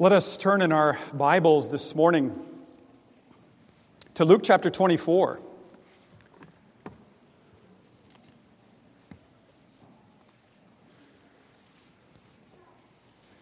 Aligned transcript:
Let 0.00 0.10
us 0.10 0.36
turn 0.36 0.60
in 0.60 0.72
our 0.72 0.98
Bibles 1.12 1.70
this 1.70 1.94
morning 1.94 2.36
to 4.14 4.24
Luke 4.24 4.40
chapter 4.42 4.68
24. 4.68 5.38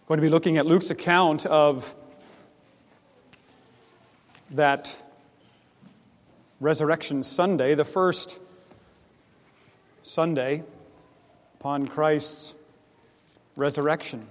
Going 0.06 0.18
to 0.18 0.20
be 0.20 0.28
looking 0.28 0.58
at 0.58 0.66
Luke's 0.66 0.90
account 0.90 1.46
of 1.46 1.94
that 4.50 5.03
Resurrection 6.60 7.22
Sunday, 7.22 7.74
the 7.74 7.87
first 7.87 8.40
Sunday 10.03 10.64
upon 11.58 11.88
Christ's 11.88 12.54
resurrection. 13.56 14.26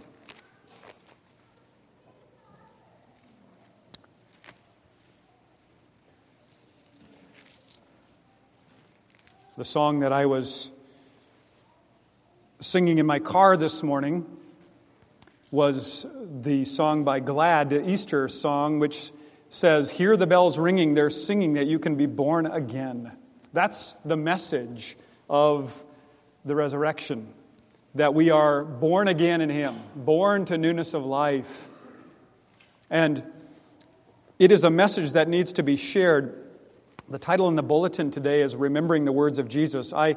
The 9.61 9.65
song 9.65 10.00
that 10.00 10.11
I 10.11 10.25
was 10.25 10.71
singing 12.60 12.97
in 12.97 13.06
my 13.06 13.19
car 13.19 13.56
this 13.56 13.83
morning 13.83 14.25
was 15.52 16.07
the 16.42 16.65
song 16.65 17.04
by 17.04 17.19
Glad, 17.19 17.69
the 17.69 17.88
Easter 17.88 18.28
song, 18.28 18.79
which 18.79 19.11
says, 19.50 19.92
Hear 19.92 20.18
the 20.18 20.25
bells 20.25 20.57
ringing, 20.57 20.96
they're 20.96 21.11
singing 21.11 21.54
that 21.54 21.68
you 21.68 21.78
can 21.78 21.96
be 21.96 22.07
born 22.07 22.47
again. 22.47 23.16
That's 23.54 23.93
the 24.04 24.18
message 24.18 24.97
of 25.29 25.83
the 26.43 26.55
resurrection, 26.55 27.32
that 27.93 28.16
we 28.16 28.32
are 28.32 28.64
born 28.64 29.07
again 29.07 29.41
in 29.41 29.52
Him, 29.52 29.80
born 29.96 30.43
to 30.46 30.57
newness 30.57 30.96
of 30.96 31.05
life. 31.05 31.69
And 32.89 33.22
it 34.39 34.52
is 34.52 34.64
a 34.64 34.72
message 34.72 35.11
that 35.11 35.28
needs 35.28 35.53
to 35.53 35.61
be 35.61 35.75
shared 35.75 36.41
the 37.11 37.19
title 37.19 37.49
in 37.49 37.57
the 37.57 37.63
bulletin 37.63 38.09
today 38.09 38.41
is 38.41 38.55
Remembering 38.55 39.03
the 39.03 39.11
Words 39.11 39.37
of 39.37 39.49
Jesus. 39.49 39.91
I, 39.91 40.15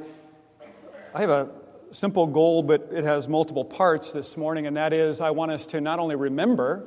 I 1.12 1.22
have 1.22 1.30
a 1.30 1.50
simple 1.90 2.28
goal, 2.28 2.62
but 2.62 2.88
it 2.92 3.02
has 3.02 3.28
multiple 3.28 3.64
parts 3.64 4.12
this 4.12 4.36
morning, 4.36 4.68
and 4.68 4.76
that 4.76 4.92
is 4.92 5.20
I 5.20 5.32
want 5.32 5.50
us 5.50 5.66
to 5.66 5.80
not 5.80 5.98
only 5.98 6.14
remember 6.14 6.86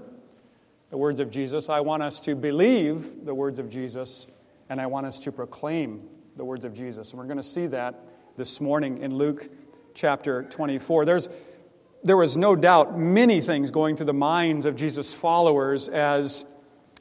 the 0.91 0.97
words 0.97 1.19
of 1.19 1.30
Jesus, 1.30 1.67
I 1.67 1.81
want 1.81 2.03
us 2.03 2.22
to 2.22 2.35
believe 2.35 3.25
the 3.25 3.35
words 3.35 3.59
of 3.59 3.69
Jesus, 3.69 4.28
and 4.69 4.80
I 4.80 4.85
want 4.85 5.05
us 5.05 5.19
to 5.19 5.31
proclaim 5.33 6.08
the 6.38 6.45
words 6.45 6.63
of 6.63 6.73
Jesus. 6.73 7.11
And 7.11 7.19
we're 7.19 7.25
going 7.25 7.35
to 7.35 7.44
see 7.44 7.67
that 7.67 8.00
this 8.38 8.61
morning 8.61 9.00
in 9.00 9.13
Luke 9.13 9.50
chapter 9.94 10.44
24. 10.44 11.03
There's, 11.03 11.28
there 12.05 12.16
was 12.16 12.38
no 12.38 12.55
doubt 12.55 12.97
many 12.97 13.41
things 13.41 13.72
going 13.72 13.97
through 13.97 14.05
the 14.05 14.13
minds 14.13 14.66
of 14.66 14.78
Jesus' 14.78 15.13
followers 15.13 15.89
as 15.89 16.45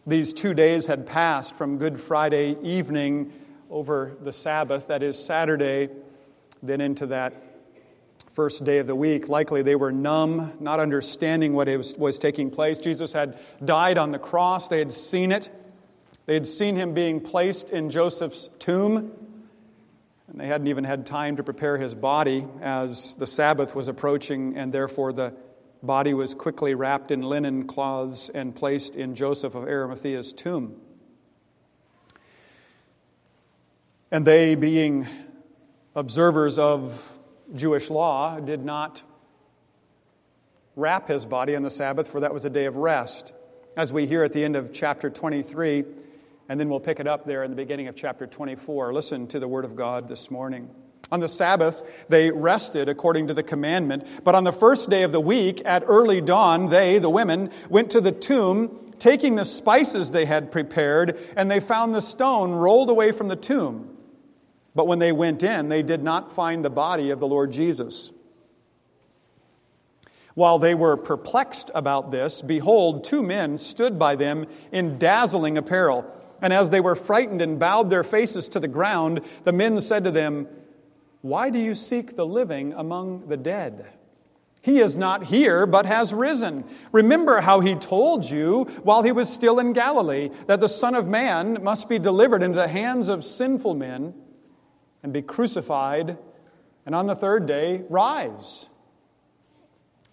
these 0.07 0.33
two 0.33 0.55
days 0.55 0.87
had 0.87 1.07
passed 1.07 1.57
from 1.57 1.79
Good 1.79 1.99
Friday 1.99 2.57
evening 2.63 3.33
over 3.69 4.17
the 4.21 4.33
Sabbath, 4.33 4.87
that 4.87 5.03
is 5.03 5.19
Saturday, 5.19 5.89
then 6.63 6.81
into 6.81 7.07
that 7.07 7.35
first 8.31 8.65
day 8.65 8.79
of 8.79 8.87
the 8.87 8.95
week. 8.95 9.29
Likely 9.29 9.63
they 9.63 9.75
were 9.75 9.91
numb, 9.91 10.53
not 10.61 10.79
understanding 10.79 11.55
what 11.55 11.69
was, 11.69 11.97
was 11.97 12.19
taking 12.19 12.51
place. 12.51 12.79
Jesus 12.79 13.13
had 13.13 13.39
died 13.65 13.99
on 13.99 14.13
the 14.13 14.19
cross, 14.19 14.69
they 14.69 14.79
had 14.79 14.93
seen 14.93 15.33
it. 15.33 15.51
They 16.27 16.35
had 16.35 16.47
seen 16.47 16.77
him 16.77 16.93
being 16.93 17.21
placed 17.21 17.71
in 17.71 17.89
Joseph's 17.89 18.49
tomb, 18.59 19.13
and 20.29 20.41
they 20.41 20.47
hadn't 20.47 20.67
even 20.67 20.85
had 20.85 21.07
time 21.07 21.37
to 21.37 21.43
prepare 21.43 21.79
his 21.79 21.95
body 21.95 22.47
as 22.61 23.15
the 23.17 23.27
Sabbath 23.27 23.75
was 23.75 23.89
approaching, 23.89 24.57
and 24.57 24.73
therefore 24.73 25.13
the 25.13 25.35
body 25.87 26.13
was 26.13 26.35
quickly 26.35 26.75
wrapped 26.75 27.11
in 27.11 27.23
linen 27.23 27.67
cloths 27.67 28.29
and 28.29 28.55
placed 28.55 28.97
in 28.97 29.15
Joseph 29.15 29.55
of 29.55 29.65
Arimathea's 29.65 30.33
tomb. 30.33 30.81
And 34.11 34.25
they, 34.25 34.55
being 34.55 35.07
observers 35.95 36.59
of 36.59 37.19
Jewish 37.55 37.91
law, 37.91 38.39
did 38.39 38.65
not 38.65 39.03
wrap 40.77 41.09
his 41.09 41.25
body 41.25 41.57
on 41.57 41.63
the 41.63 41.71
Sabbath, 41.71 42.07
for 42.09 42.21
that 42.21 42.33
was 42.33 42.45
a 42.45 42.51
day 42.51 42.67
of 42.67 42.77
rest. 42.77 43.33
As 43.77 43.93
we 43.93 44.07
hear 44.07 44.23
at 44.23 44.33
the 44.33 44.45
end 44.45 44.57
of 44.57 44.73
chapter 44.73 45.11
23, 45.11 45.85
and 46.49 46.61
then 46.61 46.69
we'll 46.69 46.81
pick 46.81 47.01
it 47.01 47.07
up 47.07 47.25
there 47.25 47.43
in 47.43 47.51
the 47.51 47.57
beginning 47.57 47.89
of 47.89 47.97
chapter 47.97 48.27
24. 48.27 48.93
Listen 48.93 49.27
to 49.29 49.41
the 49.41 49.49
word 49.49 49.65
of 49.65 49.75
God 49.75 50.07
this 50.07 50.31
morning. 50.31 50.71
On 51.13 51.21
the 51.21 51.29
Sabbath, 51.29 51.89
they 52.09 52.31
rested 52.31 52.89
according 52.89 53.29
to 53.29 53.35
the 53.35 53.43
commandment. 53.43 54.07
But 54.25 54.35
on 54.35 54.45
the 54.45 54.53
first 54.53 54.91
day 54.91 55.05
of 55.05 55.13
the 55.13 55.21
week, 55.21 55.63
at 55.65 55.85
early 55.87 56.21
dawn, 56.21 56.69
they, 56.69 56.99
the 56.99 57.11
women, 57.11 57.51
went 57.69 57.91
to 57.93 58.01
the 58.01 58.13
tomb, 58.13 58.93
taking 58.99 59.37
the 59.37 59.45
spices 59.45 60.11
they 60.11 60.25
had 60.25 60.51
prepared, 60.51 61.19
and 61.37 61.51
they 61.51 61.61
found 61.61 61.95
the 61.95 62.03
stone 62.03 62.53
rolled 62.53 62.91
away 62.91 63.13
from 63.13 63.29
the 63.29 63.37
tomb. 63.37 63.97
But 64.75 64.89
when 64.89 64.99
they 64.99 65.13
went 65.13 65.43
in, 65.43 65.69
they 65.69 65.83
did 65.83 66.03
not 66.03 66.33
find 66.33 66.65
the 66.65 66.71
body 66.71 67.11
of 67.11 67.21
the 67.21 67.29
Lord 67.29 67.53
Jesus. 67.53 68.11
While 70.35 70.59
they 70.59 70.75
were 70.75 70.99
perplexed 70.99 71.71
about 71.75 72.11
this, 72.11 72.43
behold, 72.43 73.05
two 73.05 73.23
men 73.23 73.57
stood 73.57 73.99
by 73.99 74.17
them 74.17 74.47
in 74.71 74.99
dazzling 74.99 75.57
apparel. 75.57 76.05
And 76.43 76.53
as 76.53 76.69
they 76.69 76.81
were 76.81 76.95
frightened 76.95 77.41
and 77.41 77.59
bowed 77.59 77.89
their 77.89 78.05
faces 78.05 78.49
to 78.51 78.61
the 78.61 78.69
ground, 78.69 79.23
the 79.45 79.53
men 79.53 79.81
said 79.81 80.05
to 80.05 80.11
them, 80.11 80.47
why 81.23 81.51
do 81.51 81.59
you 81.59 81.75
seek 81.75 82.17
the 82.17 82.27
living 82.27 82.73
among 82.73 83.29
the 83.29 83.37
dead? 83.37 83.87
He 84.63 84.81
is 84.81 84.97
not 84.97 85.27
here, 85.27 85.65
but 85.65 85.87
has 85.87 86.13
risen. 86.13 86.65
Remember 86.91 87.41
how 87.41 87.61
he 87.61 87.77
told 87.77 88.29
you 88.29 88.65
while 88.83 89.03
he 89.03 89.13
was 89.13 89.33
still 89.33 89.61
in 89.61 89.73
Galilee 89.73 90.31
that 90.49 90.59
the 90.59 90.69
Son 90.69 90.97
of 90.97 91.07
Man 91.07 91.63
must 91.63 91.89
be 91.89 92.01
delivered 92.01 92.43
into 92.43 92.57
the 92.57 92.67
hands 92.67 93.09
of 93.09 93.25
sinful 93.25 93.75
men 93.75 94.13
and 95.05 95.13
be 95.13 95.23
crucified, 95.23 96.19
and 96.85 96.97
on 96.97 97.07
the 97.07 97.15
third 97.15 97.47
day 97.47 97.85
rise. 97.89 98.69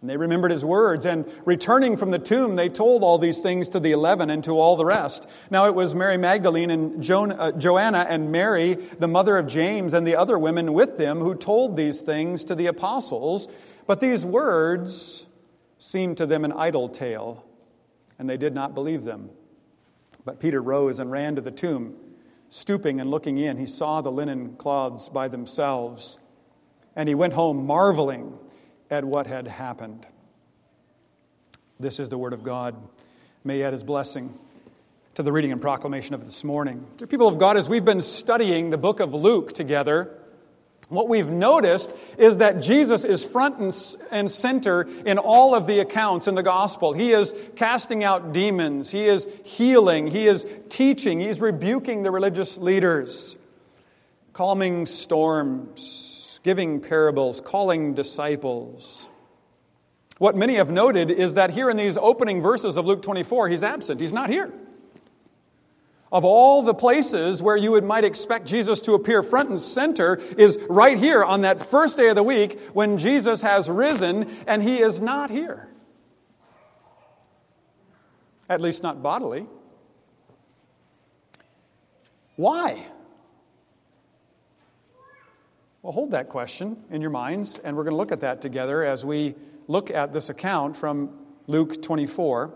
And 0.03 0.09
they 0.09 0.17
remembered 0.17 0.51
his 0.51 0.65
words, 0.65 1.05
and 1.05 1.25
returning 1.45 1.95
from 1.95 2.11
the 2.11 2.19
tomb, 2.19 2.57
they 2.57 2.67
told 2.67 3.03
all 3.03 3.17
these 3.17 3.39
things 3.39 3.69
to 3.69 3.79
the 3.79 3.93
eleven 3.93 4.29
and 4.29 4.43
to 4.43 4.59
all 4.59 4.75
the 4.75 4.83
rest. 4.83 5.25
Now 5.49 5.65
it 5.67 5.75
was 5.75 5.95
Mary 5.95 6.17
Magdalene 6.17 6.71
and 6.71 7.01
jo- 7.01 7.31
uh, 7.31 7.53
Joanna 7.53 8.05
and 8.09 8.29
Mary, 8.29 8.73
the 8.73 9.07
mother 9.07 9.37
of 9.37 9.47
James, 9.47 9.93
and 9.93 10.05
the 10.05 10.17
other 10.17 10.37
women 10.37 10.73
with 10.73 10.97
them 10.97 11.19
who 11.19 11.35
told 11.35 11.77
these 11.77 12.01
things 12.01 12.43
to 12.43 12.53
the 12.53 12.65
apostles. 12.65 13.47
But 13.87 14.01
these 14.01 14.25
words 14.25 15.25
seemed 15.77 16.17
to 16.17 16.25
them 16.25 16.43
an 16.43 16.51
idle 16.51 16.89
tale, 16.89 17.45
and 18.19 18.29
they 18.29 18.35
did 18.35 18.53
not 18.53 18.75
believe 18.75 19.05
them. 19.05 19.29
But 20.25 20.37
Peter 20.37 20.61
rose 20.61 20.99
and 20.99 21.11
ran 21.11 21.35
to 21.35 21.41
the 21.41 21.49
tomb. 21.49 21.95
Stooping 22.49 22.99
and 22.99 23.09
looking 23.09 23.37
in, 23.37 23.55
he 23.55 23.65
saw 23.65 24.01
the 24.01 24.11
linen 24.11 24.57
cloths 24.57 25.07
by 25.07 25.29
themselves, 25.29 26.17
and 26.93 27.07
he 27.07 27.15
went 27.15 27.31
home 27.31 27.65
marveling 27.65 28.37
at 28.93 29.03
what 29.03 29.25
had 29.25 29.47
happened. 29.47 30.05
This 31.79 31.99
is 31.99 32.09
the 32.09 32.17
Word 32.17 32.31
of 32.31 32.43
God. 32.43 32.75
May 33.43 33.63
add 33.63 33.73
his 33.73 33.83
blessing 33.83 34.37
to 35.15 35.23
the 35.23 35.31
reading 35.31 35.51
and 35.51 35.59
proclamation 35.59 36.13
of 36.13 36.23
this 36.23 36.43
morning. 36.43 36.85
Dear 36.97 37.07
people 37.07 37.27
of 37.27 37.39
God, 37.39 37.57
as 37.57 37.67
we've 37.67 37.83
been 37.83 38.01
studying 38.01 38.69
the 38.69 38.77
book 38.77 38.99
of 38.99 39.15
Luke 39.15 39.53
together, 39.53 40.15
what 40.89 41.09
we've 41.09 41.27
noticed 41.27 41.91
is 42.19 42.37
that 42.37 42.61
Jesus 42.61 43.03
is 43.03 43.23
front 43.23 43.57
and 44.11 44.29
center 44.29 44.87
in 45.05 45.17
all 45.17 45.55
of 45.55 45.65
the 45.65 45.79
accounts 45.79 46.27
in 46.27 46.35
the 46.35 46.43
gospel. 46.43 46.93
He 46.93 47.13
is 47.13 47.33
casting 47.55 48.03
out 48.03 48.31
demons, 48.31 48.91
he 48.91 49.05
is 49.05 49.27
healing, 49.43 50.05
he 50.05 50.27
is 50.27 50.45
teaching, 50.69 51.19
he's 51.19 51.41
rebuking 51.41 52.03
the 52.03 52.11
religious 52.11 52.59
leaders, 52.59 53.37
calming 54.33 54.85
storms 54.85 56.12
giving 56.43 56.81
parables, 56.81 57.41
calling 57.41 57.93
disciples. 57.93 59.09
What 60.17 60.35
many 60.35 60.55
have 60.55 60.69
noted 60.69 61.09
is 61.09 61.33
that 61.33 61.51
here 61.51 61.69
in 61.69 61.77
these 61.77 61.97
opening 61.97 62.41
verses 62.41 62.77
of 62.77 62.85
Luke 62.85 63.01
24, 63.01 63.49
he's 63.49 63.63
absent. 63.63 63.99
He's 63.99 64.13
not 64.13 64.29
here. 64.29 64.53
Of 66.11 66.23
all 66.23 66.61
the 66.61 66.75
places 66.75 67.41
where 67.41 67.57
you 67.57 67.71
would, 67.71 67.83
might 67.83 68.03
expect 68.03 68.45
Jesus 68.45 68.81
to 68.81 68.93
appear 68.93 69.23
front 69.23 69.49
and 69.49 69.59
center 69.59 70.21
is 70.37 70.59
right 70.69 70.97
here 70.97 71.23
on 71.23 71.41
that 71.41 71.59
first 71.59 71.97
day 71.97 72.09
of 72.09 72.15
the 72.15 72.21
week 72.21 72.59
when 72.73 72.99
Jesus 72.99 73.41
has 73.41 73.67
risen 73.67 74.29
and 74.45 74.61
he 74.61 74.79
is 74.79 75.01
not 75.01 75.31
here. 75.31 75.67
At 78.47 78.61
least 78.61 78.83
not 78.83 79.01
bodily. 79.01 79.47
Why? 82.35 82.85
Well, 85.83 85.91
hold 85.91 86.11
that 86.11 86.29
question 86.29 86.77
in 86.91 87.01
your 87.01 87.09
minds, 87.09 87.59
and 87.61 87.75
we're 87.75 87.83
going 87.83 87.91
to 87.91 87.97
look 87.97 88.13
at 88.13 88.21
that 88.21 88.41
together 88.41 88.85
as 88.85 89.03
we 89.03 89.35
look 89.67 89.91
at 89.91 90.13
this 90.13 90.29
account 90.29 90.77
from 90.77 91.09
Luke 91.45 91.81
24. 91.81 92.53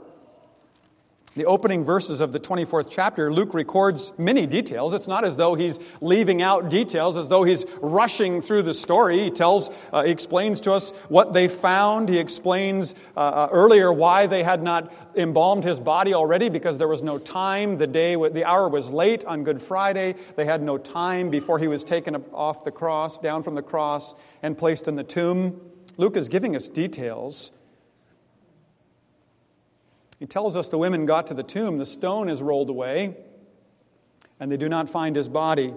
The 1.37 1.45
opening 1.45 1.83
verses 1.83 2.19
of 2.19 2.31
the 2.31 2.39
24th 2.39 2.87
chapter, 2.89 3.31
Luke 3.31 3.53
records 3.53 4.11
many 4.17 4.47
details. 4.47 4.93
It's 4.93 5.07
not 5.07 5.23
as 5.23 5.37
though 5.37 5.53
he's 5.53 5.79
leaving 6.01 6.41
out 6.41 6.69
details, 6.69 7.15
as 7.15 7.29
though 7.29 7.43
he's 7.43 7.63
rushing 7.79 8.41
through 8.41 8.63
the 8.63 8.73
story. 8.73 9.19
He 9.19 9.29
tells, 9.29 9.69
uh, 9.93 10.03
he 10.03 10.11
explains 10.11 10.59
to 10.61 10.73
us 10.73 10.91
what 11.09 11.33
they 11.33 11.47
found. 11.47 12.09
He 12.09 12.17
explains 12.17 12.95
uh, 13.15 13.19
uh, 13.19 13.49
earlier 13.51 13.93
why 13.93 14.25
they 14.25 14.41
had 14.41 14.63
not 14.63 14.91
embalmed 15.15 15.63
his 15.63 15.79
body 15.79 16.15
already 16.15 16.49
because 16.49 16.79
there 16.79 16.87
was 16.87 17.03
no 17.03 17.19
time. 17.19 17.77
The 17.77 17.87
day, 17.87 18.15
the 18.15 18.43
hour 18.43 18.67
was 18.67 18.89
late 18.89 19.23
on 19.23 19.43
Good 19.43 19.61
Friday. 19.61 20.15
They 20.35 20.45
had 20.45 20.63
no 20.63 20.79
time 20.79 21.29
before 21.29 21.59
he 21.59 21.67
was 21.67 21.83
taken 21.83 22.15
off 22.33 22.63
the 22.63 22.71
cross, 22.71 23.19
down 23.19 23.43
from 23.43 23.53
the 23.53 23.61
cross, 23.61 24.15
and 24.41 24.57
placed 24.57 24.87
in 24.87 24.95
the 24.95 25.03
tomb. 25.03 25.61
Luke 25.97 26.17
is 26.17 26.29
giving 26.29 26.55
us 26.55 26.67
details 26.67 27.51
he 30.19 30.25
tells 30.25 30.57
us 30.57 30.67
the 30.67 30.77
women 30.77 31.05
got 31.05 31.27
to 31.27 31.33
the 31.33 31.43
tomb, 31.43 31.77
the 31.77 31.85
stone 31.85 32.29
is 32.29 32.41
rolled 32.41 32.69
away, 32.69 33.15
and 34.39 34.51
they 34.51 34.57
do 34.57 34.69
not 34.69 34.89
find 34.89 35.15
his 35.15 35.29
body. 35.29 35.73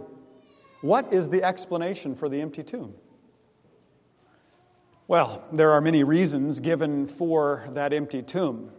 What 0.80 1.12
is 1.12 1.28
the 1.28 1.42
explanation 1.42 2.14
for 2.14 2.28
the 2.28 2.40
empty 2.40 2.62
tomb? 2.62 2.94
Well, 5.08 5.44
there 5.52 5.72
are 5.72 5.80
many 5.80 6.04
reasons 6.04 6.60
given 6.60 7.06
for 7.06 7.66
that 7.72 7.92
empty 7.92 8.22
tomb. 8.22 8.70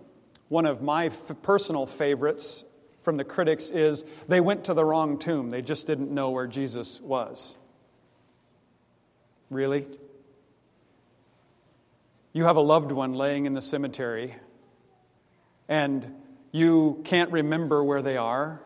One 0.47 0.65
of 0.65 0.81
my 0.81 1.07
f- 1.07 1.31
personal 1.41 1.85
favorites 1.85 2.63
from 3.01 3.17
the 3.17 3.23
critics 3.23 3.69
is 3.69 4.05
they 4.27 4.39
went 4.39 4.63
to 4.65 4.73
the 4.73 4.85
wrong 4.85 5.19
tomb. 5.19 5.49
They 5.51 5.61
just 5.61 5.87
didn't 5.87 6.11
know 6.11 6.29
where 6.29 6.47
Jesus 6.47 7.01
was. 7.01 7.57
Really? 9.49 9.85
You 12.33 12.45
have 12.45 12.55
a 12.55 12.61
loved 12.61 12.91
one 12.91 13.13
laying 13.13 13.45
in 13.45 13.53
the 13.53 13.61
cemetery 13.61 14.35
and 15.71 16.13
you 16.51 16.99
can't 17.05 17.31
remember 17.31 17.81
where 17.81 18.01
they 18.01 18.17
are. 18.17 18.61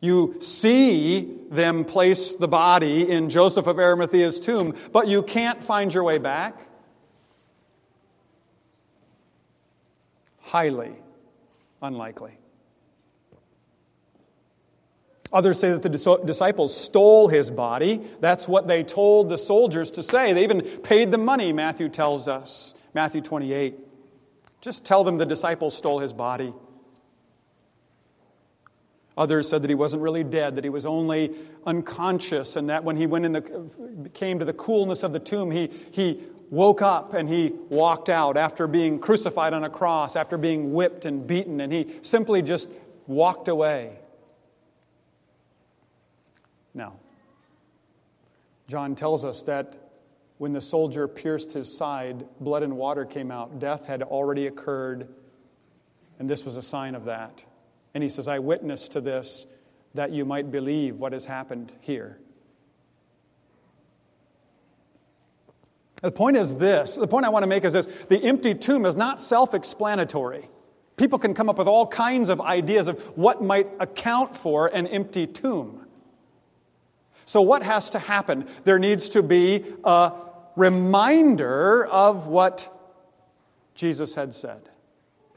You 0.00 0.36
see 0.40 1.38
them 1.48 1.84
place 1.84 2.34
the 2.34 2.48
body 2.48 3.08
in 3.08 3.30
Joseph 3.30 3.68
of 3.68 3.76
Arimathea's 3.76 4.40
tomb, 4.40 4.74
but 4.90 5.06
you 5.06 5.22
can't 5.22 5.62
find 5.62 5.94
your 5.94 6.02
way 6.02 6.18
back. 6.18 6.60
Highly 10.40 10.96
unlikely. 11.80 12.36
Others 15.32 15.60
say 15.60 15.70
that 15.70 15.82
the 15.82 16.20
disciples 16.26 16.76
stole 16.76 17.28
his 17.28 17.48
body. 17.48 18.02
That's 18.18 18.48
what 18.48 18.66
they 18.66 18.82
told 18.82 19.28
the 19.28 19.38
soldiers 19.38 19.92
to 19.92 20.02
say. 20.02 20.32
They 20.32 20.42
even 20.42 20.62
paid 20.62 21.12
the 21.12 21.18
money, 21.18 21.52
Matthew 21.52 21.88
tells 21.88 22.26
us. 22.26 22.74
Matthew 22.92 23.20
28. 23.20 23.83
Just 24.64 24.86
tell 24.86 25.04
them 25.04 25.18
the 25.18 25.26
disciples 25.26 25.76
stole 25.76 25.98
his 25.98 26.14
body. 26.14 26.54
Others 29.14 29.46
said 29.46 29.60
that 29.60 29.68
he 29.68 29.74
wasn't 29.74 30.02
really 30.02 30.24
dead, 30.24 30.56
that 30.56 30.64
he 30.64 30.70
was 30.70 30.86
only 30.86 31.32
unconscious, 31.66 32.56
and 32.56 32.70
that 32.70 32.82
when 32.82 32.96
he 32.96 33.06
went 33.06 33.26
in 33.26 33.32
the, 33.32 34.08
came 34.14 34.38
to 34.38 34.44
the 34.46 34.54
coolness 34.54 35.02
of 35.02 35.12
the 35.12 35.18
tomb, 35.18 35.50
he, 35.50 35.68
he 35.90 36.22
woke 36.48 36.80
up 36.80 37.12
and 37.12 37.28
he 37.28 37.52
walked 37.68 38.08
out 38.08 38.38
after 38.38 38.66
being 38.66 38.98
crucified 38.98 39.52
on 39.52 39.64
a 39.64 39.70
cross, 39.70 40.16
after 40.16 40.38
being 40.38 40.72
whipped 40.72 41.04
and 41.04 41.26
beaten, 41.26 41.60
and 41.60 41.70
he 41.70 41.96
simply 42.00 42.40
just 42.40 42.70
walked 43.06 43.48
away. 43.48 43.98
Now, 46.72 46.94
John 48.66 48.94
tells 48.94 49.26
us 49.26 49.42
that 49.42 49.76
when 50.38 50.52
the 50.52 50.60
soldier 50.60 51.06
pierced 51.06 51.52
his 51.52 51.74
side, 51.76 52.24
blood 52.40 52.62
and 52.62 52.76
water 52.76 53.04
came 53.04 53.30
out. 53.30 53.58
Death 53.58 53.86
had 53.86 54.02
already 54.02 54.46
occurred, 54.46 55.08
and 56.18 56.28
this 56.28 56.44
was 56.44 56.56
a 56.56 56.62
sign 56.62 56.94
of 56.94 57.04
that. 57.04 57.44
And 57.94 58.02
he 58.02 58.08
says, 58.08 58.26
I 58.26 58.40
witness 58.40 58.88
to 58.90 59.00
this 59.00 59.46
that 59.94 60.10
you 60.10 60.24
might 60.24 60.50
believe 60.50 60.98
what 60.98 61.12
has 61.12 61.26
happened 61.26 61.72
here. 61.80 62.18
The 66.02 66.12
point 66.12 66.36
is 66.36 66.56
this 66.56 66.96
the 66.96 67.06
point 67.06 67.24
I 67.24 67.30
want 67.30 67.44
to 67.44 67.46
make 67.46 67.64
is 67.64 67.72
this 67.72 67.86
the 67.86 68.22
empty 68.22 68.54
tomb 68.54 68.84
is 68.84 68.94
not 68.94 69.20
self 69.20 69.54
explanatory. 69.54 70.48
People 70.96 71.18
can 71.18 71.32
come 71.32 71.48
up 71.48 71.56
with 71.56 71.66
all 71.66 71.86
kinds 71.86 72.28
of 72.28 72.40
ideas 72.40 72.88
of 72.88 73.00
what 73.16 73.42
might 73.42 73.68
account 73.80 74.36
for 74.36 74.66
an 74.68 74.86
empty 74.86 75.26
tomb. 75.26 75.83
So, 77.24 77.42
what 77.42 77.62
has 77.62 77.90
to 77.90 77.98
happen? 77.98 78.46
There 78.64 78.78
needs 78.78 79.08
to 79.10 79.22
be 79.22 79.64
a 79.84 80.12
reminder 80.56 81.84
of 81.86 82.28
what 82.28 82.70
Jesus 83.74 84.14
had 84.14 84.34
said. 84.34 84.70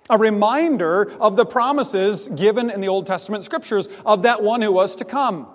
A 0.09 0.17
reminder 0.17 1.11
of 1.19 1.35
the 1.35 1.45
promises 1.45 2.27
given 2.29 2.69
in 2.69 2.81
the 2.81 2.87
Old 2.87 3.07
Testament 3.07 3.43
scriptures 3.43 3.89
of 4.05 4.21
that 4.21 4.41
one 4.41 4.61
who 4.61 4.71
was 4.71 4.95
to 4.97 5.05
come. 5.05 5.47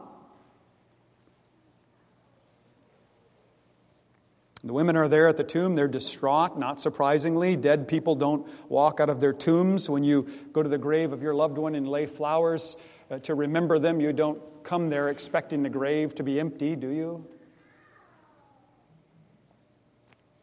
The 4.64 4.72
women 4.72 4.96
are 4.96 5.08
there 5.08 5.26
at 5.26 5.36
the 5.36 5.44
tomb. 5.44 5.74
They're 5.74 5.88
distraught, 5.88 6.56
not 6.56 6.80
surprisingly. 6.80 7.56
Dead 7.56 7.88
people 7.88 8.14
don't 8.14 8.46
walk 8.68 9.00
out 9.00 9.10
of 9.10 9.20
their 9.20 9.32
tombs. 9.32 9.90
When 9.90 10.04
you 10.04 10.28
go 10.52 10.62
to 10.62 10.68
the 10.68 10.78
grave 10.78 11.12
of 11.12 11.20
your 11.20 11.34
loved 11.34 11.58
one 11.58 11.74
and 11.74 11.88
lay 11.88 12.06
flowers 12.06 12.76
uh, 13.10 13.18
to 13.20 13.34
remember 13.34 13.80
them, 13.80 14.00
you 14.00 14.12
don't 14.12 14.40
come 14.62 14.88
there 14.88 15.08
expecting 15.08 15.64
the 15.64 15.68
grave 15.68 16.14
to 16.14 16.22
be 16.22 16.38
empty, 16.38 16.76
do 16.76 16.88
you? 16.88 17.26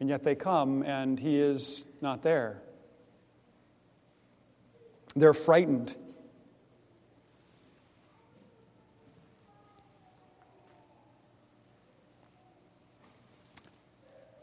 And 0.00 0.08
yet 0.08 0.22
they 0.22 0.34
come 0.34 0.82
and 0.82 1.18
he 1.18 1.38
is 1.38 1.84
not 2.02 2.22
there. 2.22 2.62
They're 5.16 5.34
frightened. 5.34 5.96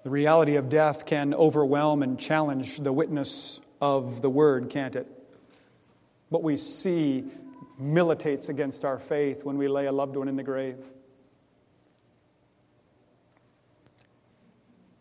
The 0.08 0.12
reality 0.12 0.56
of 0.56 0.70
death 0.70 1.06
can 1.06 1.34
overwhelm 1.34 2.02
and 2.02 2.18
challenge 2.18 2.78
the 2.78 2.94
witness 2.94 3.60
of 3.82 4.22
the 4.22 4.30
word, 4.30 4.70
can't 4.70 4.96
it? 4.96 5.06
What 6.30 6.44
we 6.44 6.56
see 6.56 7.26
militates 7.78 8.48
against 8.48 8.86
our 8.86 9.00
faith 9.00 9.44
when 9.44 9.58
we 9.58 9.68
lay 9.68 9.86
a 9.86 9.92
loved 9.92 10.16
one 10.16 10.30
in 10.30 10.38
the 10.38 10.44
grave. 10.44 10.78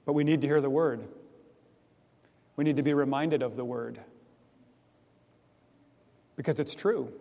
But 0.05 0.14
we 0.14 0.25
need 0.25 0.41
to 0.41 0.49
hear 0.49 0.61
the 0.61 0.70
word. 0.70 1.06
We 2.56 2.64
need 2.64 2.75
to 2.75 2.82
be 2.82 2.93
reminded 2.93 3.44
of 3.44 3.55
the 3.55 3.64
word 3.64 4.00
because 6.35 6.58
it's 6.58 6.75
true. 6.75 7.12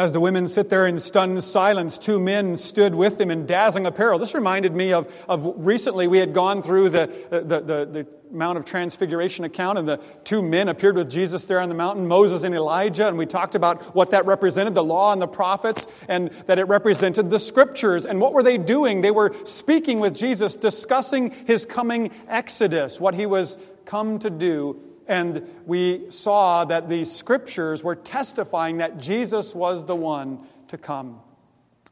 As 0.00 0.12
the 0.12 0.20
women 0.20 0.48
sit 0.48 0.70
there 0.70 0.86
in 0.86 0.98
stunned 0.98 1.44
silence, 1.44 1.98
two 1.98 2.18
men 2.18 2.56
stood 2.56 2.94
with 2.94 3.18
them 3.18 3.30
in 3.30 3.44
dazzling 3.44 3.84
apparel. 3.84 4.18
This 4.18 4.32
reminded 4.32 4.74
me 4.74 4.94
of, 4.94 5.14
of 5.28 5.52
recently 5.58 6.08
we 6.08 6.16
had 6.16 6.32
gone 6.32 6.62
through 6.62 6.88
the, 6.88 7.06
the, 7.28 7.60
the, 7.60 7.84
the 7.84 8.06
Mount 8.30 8.56
of 8.56 8.64
Transfiguration 8.64 9.44
account, 9.44 9.76
and 9.76 9.86
the 9.86 9.98
two 10.24 10.40
men 10.40 10.70
appeared 10.70 10.96
with 10.96 11.10
Jesus 11.10 11.44
there 11.44 11.60
on 11.60 11.68
the 11.68 11.74
mountain, 11.74 12.08
Moses 12.08 12.44
and 12.44 12.54
Elijah, 12.54 13.08
and 13.08 13.18
we 13.18 13.26
talked 13.26 13.54
about 13.54 13.94
what 13.94 14.12
that 14.12 14.24
represented 14.24 14.72
the 14.72 14.82
law 14.82 15.12
and 15.12 15.20
the 15.20 15.28
prophets, 15.28 15.86
and 16.08 16.30
that 16.46 16.58
it 16.58 16.64
represented 16.64 17.28
the 17.28 17.38
scriptures. 17.38 18.06
And 18.06 18.22
what 18.22 18.32
were 18.32 18.42
they 18.42 18.56
doing? 18.56 19.02
They 19.02 19.10
were 19.10 19.34
speaking 19.44 20.00
with 20.00 20.16
Jesus, 20.16 20.56
discussing 20.56 21.30
his 21.44 21.66
coming 21.66 22.10
exodus, 22.26 22.98
what 22.98 23.12
he 23.12 23.26
was 23.26 23.58
come 23.84 24.18
to 24.20 24.30
do 24.30 24.80
and 25.10 25.44
we 25.66 26.08
saw 26.08 26.64
that 26.64 26.88
the 26.88 27.04
scriptures 27.04 27.82
were 27.82 27.96
testifying 27.96 28.76
that 28.76 28.96
Jesus 28.96 29.56
was 29.56 29.84
the 29.84 29.96
one 29.96 30.38
to 30.68 30.78
come 30.78 31.20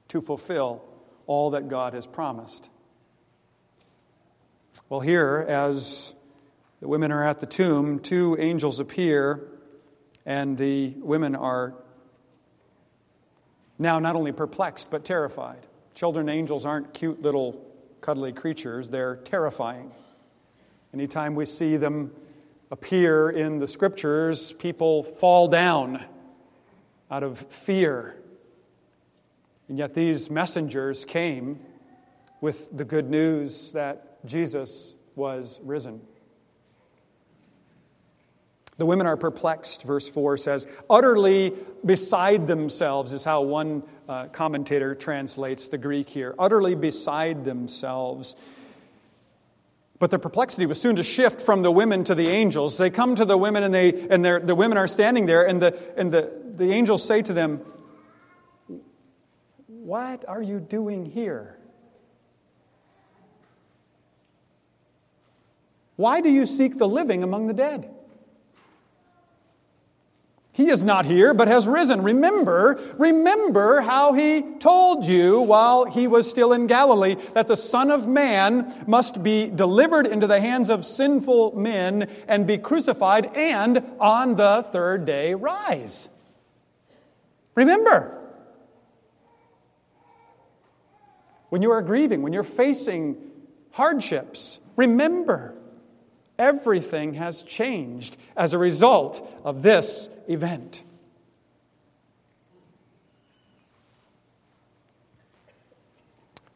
to 0.06 0.20
fulfill 0.20 0.84
all 1.26 1.50
that 1.50 1.66
God 1.66 1.94
has 1.94 2.06
promised. 2.06 2.70
Well, 4.88 5.00
here, 5.00 5.44
as 5.48 6.14
the 6.78 6.86
women 6.86 7.10
are 7.10 7.26
at 7.26 7.40
the 7.40 7.46
tomb, 7.46 7.98
two 7.98 8.36
angels 8.38 8.78
appear, 8.78 9.48
and 10.24 10.56
the 10.56 10.94
women 10.98 11.34
are 11.34 11.74
now 13.80 13.98
not 13.98 14.14
only 14.14 14.30
perplexed, 14.30 14.92
but 14.92 15.04
terrified. 15.04 15.66
Children 15.92 16.28
angels 16.28 16.64
aren't 16.64 16.94
cute 16.94 17.20
little 17.20 17.66
cuddly 18.00 18.32
creatures, 18.32 18.90
they're 18.90 19.16
terrifying. 19.16 19.90
Anytime 20.94 21.34
we 21.34 21.44
see 21.44 21.76
them 21.76 22.12
appear 22.70 23.30
in 23.30 23.58
the 23.58 23.66
scriptures, 23.66 24.52
people 24.52 25.02
fall 25.02 25.48
down 25.48 26.04
out 27.10 27.22
of 27.22 27.38
fear. 27.38 28.16
And 29.68 29.78
yet 29.78 29.94
these 29.94 30.30
messengers 30.30 31.04
came 31.04 31.60
with 32.40 32.76
the 32.76 32.84
good 32.84 33.10
news 33.10 33.72
that 33.72 34.24
Jesus 34.26 34.96
was 35.14 35.60
risen. 35.64 36.00
The 38.76 38.86
women 38.86 39.08
are 39.08 39.16
perplexed, 39.16 39.82
verse 39.82 40.08
4 40.08 40.36
says. 40.36 40.66
Utterly 40.88 41.52
beside 41.84 42.46
themselves 42.46 43.12
is 43.12 43.24
how 43.24 43.42
one 43.42 43.82
uh, 44.08 44.26
commentator 44.26 44.94
translates 44.94 45.68
the 45.68 45.78
Greek 45.78 46.08
here. 46.08 46.34
Utterly 46.38 46.76
beside 46.76 47.44
themselves. 47.44 48.36
But 49.98 50.10
the 50.12 50.18
perplexity 50.18 50.64
was 50.66 50.80
soon 50.80 50.96
to 50.96 51.02
shift 51.02 51.40
from 51.40 51.62
the 51.62 51.72
women 51.72 52.04
to 52.04 52.14
the 52.14 52.28
angels. 52.28 52.78
They 52.78 52.90
come 52.90 53.16
to 53.16 53.24
the 53.24 53.36
women, 53.36 53.64
and, 53.64 53.74
they, 53.74 53.92
and 54.08 54.24
the 54.24 54.54
women 54.54 54.78
are 54.78 54.86
standing 54.86 55.26
there, 55.26 55.46
and, 55.46 55.60
the, 55.60 55.76
and 55.96 56.12
the, 56.12 56.30
the 56.52 56.72
angels 56.72 57.04
say 57.04 57.20
to 57.22 57.32
them, 57.32 57.60
What 59.66 60.24
are 60.28 60.42
you 60.42 60.60
doing 60.60 61.04
here? 61.04 61.58
Why 65.96 66.20
do 66.20 66.30
you 66.30 66.46
seek 66.46 66.78
the 66.78 66.86
living 66.86 67.24
among 67.24 67.48
the 67.48 67.54
dead? 67.54 67.90
He 70.58 70.70
is 70.70 70.82
not 70.82 71.06
here, 71.06 71.34
but 71.34 71.46
has 71.46 71.68
risen. 71.68 72.02
Remember, 72.02 72.80
remember 72.98 73.80
how 73.80 74.12
he 74.12 74.42
told 74.58 75.06
you 75.06 75.40
while 75.40 75.84
he 75.84 76.08
was 76.08 76.28
still 76.28 76.52
in 76.52 76.66
Galilee 76.66 77.14
that 77.34 77.46
the 77.46 77.54
Son 77.54 77.92
of 77.92 78.08
Man 78.08 78.74
must 78.84 79.22
be 79.22 79.46
delivered 79.46 80.04
into 80.04 80.26
the 80.26 80.40
hands 80.40 80.68
of 80.68 80.84
sinful 80.84 81.56
men 81.56 82.10
and 82.26 82.44
be 82.44 82.58
crucified 82.58 83.26
and 83.36 83.84
on 84.00 84.34
the 84.34 84.66
third 84.72 85.04
day 85.04 85.32
rise. 85.32 86.08
Remember. 87.54 88.18
When 91.50 91.62
you 91.62 91.70
are 91.70 91.82
grieving, 91.82 92.22
when 92.22 92.32
you're 92.32 92.42
facing 92.42 93.16
hardships, 93.70 94.58
remember. 94.74 95.54
Everything 96.38 97.14
has 97.14 97.42
changed 97.42 98.16
as 98.36 98.54
a 98.54 98.58
result 98.58 99.28
of 99.44 99.62
this 99.62 100.08
event. 100.28 100.84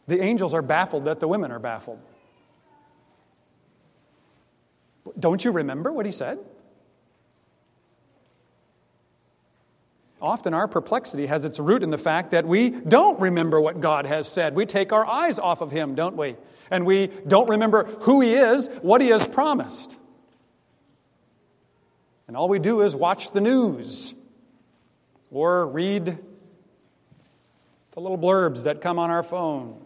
The 0.06 0.20
angels 0.20 0.54
are 0.54 0.62
baffled 0.62 1.04
that 1.06 1.20
the 1.20 1.28
women 1.28 1.50
are 1.50 1.58
baffled. 1.58 2.00
Don't 5.18 5.44
you 5.44 5.50
remember 5.50 5.92
what 5.92 6.06
he 6.06 6.12
said? 6.12 6.38
Often 10.20 10.54
our 10.54 10.68
perplexity 10.68 11.26
has 11.26 11.44
its 11.44 11.58
root 11.58 11.82
in 11.82 11.90
the 11.90 11.98
fact 11.98 12.30
that 12.30 12.46
we 12.46 12.70
don't 12.70 13.18
remember 13.18 13.60
what 13.60 13.80
God 13.80 14.06
has 14.06 14.28
said. 14.28 14.54
We 14.54 14.66
take 14.66 14.92
our 14.92 15.04
eyes 15.04 15.40
off 15.40 15.60
of 15.60 15.72
him, 15.72 15.96
don't 15.96 16.16
we? 16.16 16.36
And 16.72 16.86
we 16.86 17.08
don't 17.28 17.50
remember 17.50 17.84
who 17.84 18.22
He 18.22 18.32
is, 18.32 18.68
what 18.80 19.02
He 19.02 19.08
has 19.08 19.26
promised. 19.26 19.96
And 22.26 22.36
all 22.36 22.48
we 22.48 22.58
do 22.58 22.80
is 22.80 22.96
watch 22.96 23.32
the 23.32 23.42
news 23.42 24.14
or 25.30 25.66
read 25.68 26.18
the 27.90 28.00
little 28.00 28.16
blurbs 28.16 28.64
that 28.64 28.80
come 28.80 28.98
on 28.98 29.10
our 29.10 29.22
phone. 29.22 29.84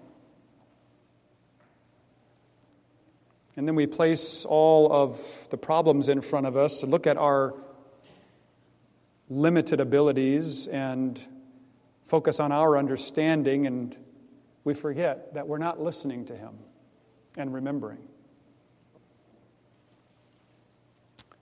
And 3.57 3.67
then 3.67 3.75
we 3.75 3.89
place 3.89 4.45
all 4.45 4.93
of 4.93 5.49
the 5.51 5.57
problems 5.57 6.09
in 6.09 6.21
front 6.21 6.47
of 6.47 6.57
us 6.57 6.85
and 6.85 6.93
look 6.93 7.09
at 7.09 7.17
our 7.17 7.55
limited 9.29 9.81
abilities 9.81 10.69
and 10.69 11.21
focus 12.05 12.39
on 12.39 12.53
our 12.53 12.79
understanding, 12.79 13.67
and 13.67 13.97
we 14.63 14.73
forget 14.73 15.35
that 15.35 15.49
we're 15.49 15.59
not 15.59 15.81
listening 15.81 16.25
to 16.27 16.37
Him 16.37 16.59
and 17.37 17.53
remembering. 17.53 17.99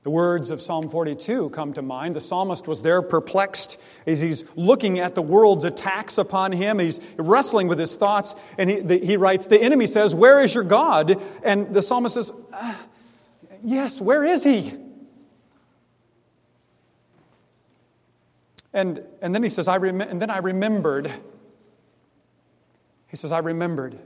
The 0.05 0.11
words 0.11 0.51
of 0.51 0.61
Psalm 0.61 0.91
42 0.91 1.49
come 1.49 1.73
to 1.73 1.83
mind. 1.83 2.15
The 2.15 2.21
psalmist 2.21 2.69
was 2.69 2.83
there 2.83 3.01
perplexed 3.01 3.81
as 4.07 4.21
he's 4.21 4.45
looking 4.55 4.99
at 4.99 5.15
the 5.15 5.23
world's 5.23 5.65
attacks 5.65 6.19
upon 6.19 6.53
him. 6.53 6.79
He's 6.79 7.01
wrestling 7.17 7.69
with 7.69 7.79
his 7.79 7.97
thoughts, 7.97 8.35
and 8.59 8.69
he, 8.69 8.81
the, 8.81 8.99
he 8.99 9.17
writes, 9.17 9.47
The 9.47 9.59
enemy 9.59 9.87
says, 9.87 10.15
Where 10.15 10.43
is 10.43 10.55
your 10.55 10.65
God? 10.65 11.23
And 11.43 11.73
the 11.73 11.81
psalmist 11.81 12.17
says, 12.17 12.33
ah, 12.53 12.79
Yes, 13.63 13.99
where 13.99 14.25
is 14.25 14.45
he? 14.45 14.75
And, 18.75 19.03
and 19.23 19.35
then 19.35 19.43
he 19.43 19.49
says, 19.49 19.69
I 19.69 19.79
rem- 19.79 20.03
and 20.03 20.21
then 20.21 20.29
I 20.29 20.39
remembered. 20.39 21.11
He 23.07 23.17
says, 23.17 23.33
I 23.33 23.39
remembered. 23.39 23.99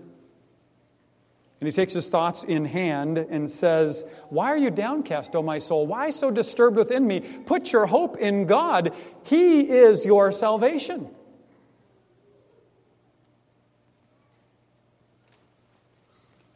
And 1.60 1.66
he 1.66 1.72
takes 1.72 1.92
his 1.92 2.08
thoughts 2.08 2.44
in 2.44 2.64
hand 2.64 3.18
and 3.18 3.50
says, 3.50 4.06
Why 4.28 4.50
are 4.50 4.58
you 4.58 4.70
downcast, 4.70 5.34
O 5.34 5.42
my 5.42 5.58
soul? 5.58 5.86
Why 5.86 6.10
so 6.10 6.30
disturbed 6.30 6.76
within 6.76 7.06
me? 7.06 7.20
Put 7.20 7.72
your 7.72 7.86
hope 7.86 8.16
in 8.18 8.46
God. 8.46 8.94
He 9.24 9.68
is 9.68 10.06
your 10.06 10.30
salvation. 10.30 11.08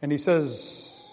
And 0.01 0.11
he 0.11 0.17
says, 0.17 1.09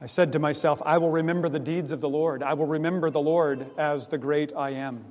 I 0.00 0.06
said 0.06 0.32
to 0.32 0.38
myself, 0.38 0.82
I 0.84 0.98
will 0.98 1.10
remember 1.10 1.48
the 1.48 1.58
deeds 1.58 1.92
of 1.92 2.00
the 2.00 2.08
Lord. 2.08 2.42
I 2.42 2.54
will 2.54 2.66
remember 2.66 3.10
the 3.10 3.20
Lord 3.20 3.66
as 3.78 4.08
the 4.08 4.18
great 4.18 4.52
I 4.54 4.70
am. 4.70 5.04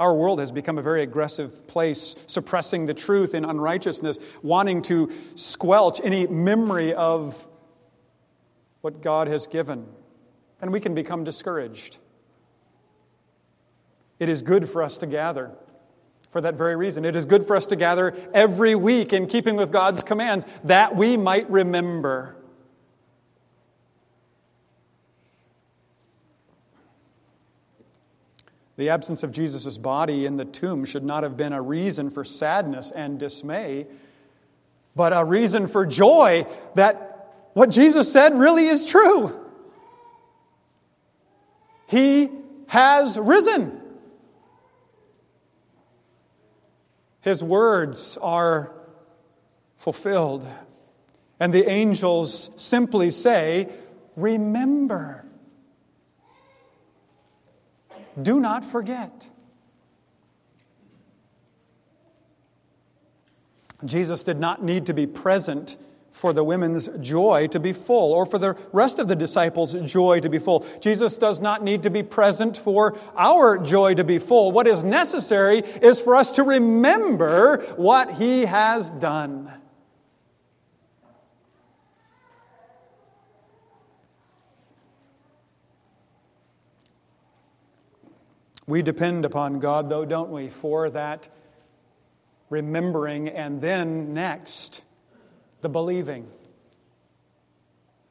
Our 0.00 0.14
world 0.14 0.40
has 0.40 0.50
become 0.50 0.78
a 0.78 0.82
very 0.82 1.02
aggressive 1.02 1.66
place, 1.66 2.16
suppressing 2.26 2.86
the 2.86 2.94
truth 2.94 3.34
in 3.34 3.44
unrighteousness, 3.44 4.18
wanting 4.42 4.80
to 4.82 5.12
squelch 5.34 6.00
any 6.02 6.26
memory 6.26 6.94
of 6.94 7.46
what 8.80 9.02
God 9.02 9.28
has 9.28 9.46
given. 9.46 9.86
And 10.62 10.72
we 10.72 10.80
can 10.80 10.94
become 10.94 11.22
discouraged. 11.22 11.98
It 14.18 14.30
is 14.30 14.40
good 14.40 14.70
for 14.70 14.82
us 14.82 14.96
to 14.98 15.06
gather 15.06 15.50
for 16.30 16.40
that 16.40 16.54
very 16.54 16.76
reason. 16.76 17.04
It 17.04 17.14
is 17.14 17.26
good 17.26 17.46
for 17.46 17.54
us 17.54 17.66
to 17.66 17.76
gather 17.76 18.16
every 18.32 18.74
week 18.74 19.12
in 19.12 19.26
keeping 19.26 19.56
with 19.56 19.70
God's 19.70 20.02
commands 20.02 20.46
that 20.64 20.96
we 20.96 21.18
might 21.18 21.50
remember 21.50 22.36
The 28.80 28.88
absence 28.88 29.22
of 29.22 29.30
Jesus' 29.30 29.76
body 29.76 30.24
in 30.24 30.38
the 30.38 30.46
tomb 30.46 30.86
should 30.86 31.04
not 31.04 31.22
have 31.22 31.36
been 31.36 31.52
a 31.52 31.60
reason 31.60 32.08
for 32.08 32.24
sadness 32.24 32.90
and 32.90 33.20
dismay, 33.20 33.86
but 34.96 35.12
a 35.12 35.22
reason 35.22 35.68
for 35.68 35.84
joy 35.84 36.46
that 36.76 37.50
what 37.52 37.68
Jesus 37.68 38.10
said 38.10 38.34
really 38.34 38.68
is 38.68 38.86
true. 38.86 39.38
He 41.88 42.30
has 42.68 43.18
risen. 43.18 43.82
His 47.20 47.44
words 47.44 48.16
are 48.22 48.72
fulfilled. 49.76 50.46
And 51.38 51.52
the 51.52 51.68
angels 51.68 52.50
simply 52.56 53.10
say, 53.10 53.68
Remember. 54.16 55.26
Do 58.20 58.40
not 58.40 58.64
forget. 58.64 59.30
Jesus 63.84 64.22
did 64.22 64.38
not 64.38 64.62
need 64.62 64.86
to 64.86 64.94
be 64.94 65.06
present 65.06 65.76
for 66.12 66.32
the 66.32 66.44
women's 66.44 66.88
joy 67.00 67.46
to 67.46 67.60
be 67.60 67.72
full 67.72 68.12
or 68.12 68.26
for 68.26 68.38
the 68.38 68.56
rest 68.72 68.98
of 68.98 69.08
the 69.08 69.16
disciples' 69.16 69.74
joy 69.90 70.20
to 70.20 70.28
be 70.28 70.38
full. 70.38 70.66
Jesus 70.80 71.16
does 71.16 71.40
not 71.40 71.62
need 71.62 71.82
to 71.84 71.90
be 71.90 72.02
present 72.02 72.56
for 72.56 72.98
our 73.16 73.58
joy 73.58 73.94
to 73.94 74.04
be 74.04 74.18
full. 74.18 74.52
What 74.52 74.66
is 74.66 74.82
necessary 74.82 75.58
is 75.58 76.00
for 76.00 76.16
us 76.16 76.32
to 76.32 76.42
remember 76.42 77.62
what 77.76 78.12
he 78.14 78.44
has 78.44 78.90
done. 78.90 79.52
We 88.70 88.82
depend 88.82 89.24
upon 89.24 89.58
God, 89.58 89.88
though, 89.88 90.04
don't 90.04 90.30
we, 90.30 90.48
for 90.48 90.90
that 90.90 91.28
remembering 92.50 93.28
and 93.28 93.60
then 93.60 94.14
next, 94.14 94.84
the 95.60 95.68
believing. 95.68 96.28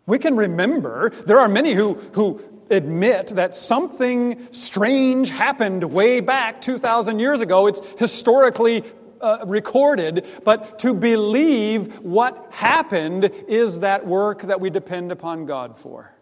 We 0.06 0.20
can 0.20 0.36
remember. 0.36 1.12
There 1.12 1.40
are 1.40 1.48
many 1.48 1.74
who, 1.74 1.94
who 2.12 2.42
admit 2.70 3.28
that 3.28 3.56
something 3.56 4.52
strange 4.52 5.30
happened 5.30 5.86
way 5.86 6.20
back 6.20 6.60
2,000 6.60 7.20
years 7.20 7.40
ago. 7.40 7.68
It's 7.68 7.82
historically 7.98 8.84
uh, 9.22 9.46
recorded, 9.46 10.28
but 10.44 10.80
to 10.80 10.94
believe 10.94 12.00
what 12.02 12.50
happened 12.52 13.32
is 13.48 13.80
that 13.80 14.06
work 14.06 14.42
that 14.42 14.60
we 14.60 14.70
depend 14.70 15.14
upon 15.14 15.46
God 15.46 15.78
for. 15.78 16.14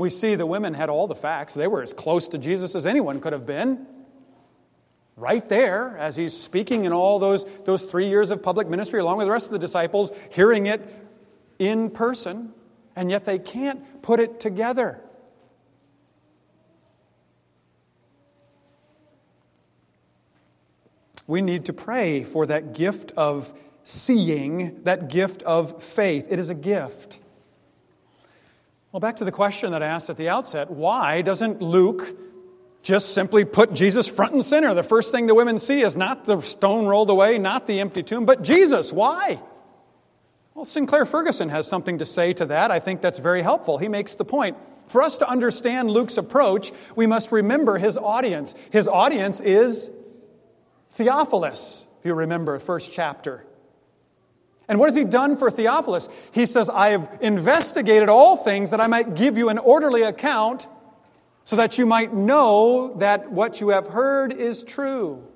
We 0.00 0.08
see 0.08 0.34
the 0.34 0.46
women 0.46 0.72
had 0.72 0.88
all 0.88 1.06
the 1.06 1.14
facts. 1.14 1.52
They 1.52 1.66
were 1.66 1.82
as 1.82 1.92
close 1.92 2.26
to 2.28 2.38
Jesus 2.38 2.74
as 2.74 2.86
anyone 2.86 3.20
could 3.20 3.34
have 3.34 3.44
been. 3.44 3.86
Right 5.14 5.46
there, 5.46 5.94
as 5.98 6.16
he's 6.16 6.34
speaking 6.34 6.86
in 6.86 6.92
all 6.94 7.18
those, 7.18 7.44
those 7.64 7.84
three 7.84 8.08
years 8.08 8.30
of 8.30 8.42
public 8.42 8.66
ministry, 8.66 9.00
along 9.00 9.18
with 9.18 9.26
the 9.26 9.30
rest 9.30 9.44
of 9.44 9.52
the 9.52 9.58
disciples, 9.58 10.10
hearing 10.30 10.64
it 10.64 10.80
in 11.58 11.90
person, 11.90 12.54
and 12.96 13.10
yet 13.10 13.26
they 13.26 13.38
can't 13.38 14.00
put 14.00 14.20
it 14.20 14.40
together. 14.40 15.02
We 21.26 21.42
need 21.42 21.66
to 21.66 21.74
pray 21.74 22.24
for 22.24 22.46
that 22.46 22.72
gift 22.72 23.12
of 23.18 23.52
seeing, 23.84 24.82
that 24.84 25.10
gift 25.10 25.42
of 25.42 25.82
faith. 25.82 26.26
It 26.30 26.38
is 26.38 26.48
a 26.48 26.54
gift. 26.54 27.18
Well, 28.92 29.00
back 29.00 29.16
to 29.16 29.24
the 29.24 29.32
question 29.32 29.70
that 29.70 29.82
I 29.82 29.86
asked 29.86 30.10
at 30.10 30.16
the 30.16 30.28
outset 30.28 30.70
why 30.70 31.22
doesn't 31.22 31.62
Luke 31.62 32.16
just 32.82 33.14
simply 33.14 33.44
put 33.44 33.72
Jesus 33.72 34.08
front 34.08 34.32
and 34.32 34.44
center? 34.44 34.74
The 34.74 34.82
first 34.82 35.12
thing 35.12 35.26
the 35.26 35.34
women 35.34 35.58
see 35.58 35.82
is 35.82 35.96
not 35.96 36.24
the 36.24 36.40
stone 36.40 36.86
rolled 36.86 37.10
away, 37.10 37.38
not 37.38 37.66
the 37.66 37.80
empty 37.80 38.02
tomb, 38.02 38.24
but 38.24 38.42
Jesus. 38.42 38.92
Why? 38.92 39.40
Well, 40.54 40.64
Sinclair 40.64 41.06
Ferguson 41.06 41.50
has 41.50 41.68
something 41.68 41.98
to 41.98 42.06
say 42.06 42.32
to 42.34 42.46
that. 42.46 42.70
I 42.70 42.80
think 42.80 43.00
that's 43.00 43.20
very 43.20 43.42
helpful. 43.42 43.78
He 43.78 43.88
makes 43.88 44.14
the 44.14 44.24
point. 44.24 44.56
For 44.88 45.02
us 45.02 45.18
to 45.18 45.28
understand 45.28 45.88
Luke's 45.88 46.18
approach, 46.18 46.72
we 46.96 47.06
must 47.06 47.30
remember 47.30 47.78
his 47.78 47.96
audience. 47.96 48.56
His 48.72 48.88
audience 48.88 49.40
is 49.40 49.90
Theophilus, 50.90 51.86
if 52.00 52.06
you 52.06 52.14
remember, 52.14 52.58
first 52.58 52.90
chapter. 52.90 53.44
And 54.70 54.78
what 54.78 54.86
has 54.86 54.94
he 54.94 55.02
done 55.02 55.36
for 55.36 55.50
Theophilus? 55.50 56.08
He 56.30 56.46
says, 56.46 56.70
I 56.70 56.90
have 56.90 57.18
investigated 57.20 58.08
all 58.08 58.36
things 58.36 58.70
that 58.70 58.80
I 58.80 58.86
might 58.86 59.16
give 59.16 59.36
you 59.36 59.48
an 59.48 59.58
orderly 59.58 60.02
account 60.02 60.68
so 61.42 61.56
that 61.56 61.76
you 61.76 61.86
might 61.86 62.14
know 62.14 62.94
that 62.98 63.32
what 63.32 63.60
you 63.60 63.70
have 63.70 63.88
heard 63.88 64.32
is 64.32 64.62
true. 64.62 65.26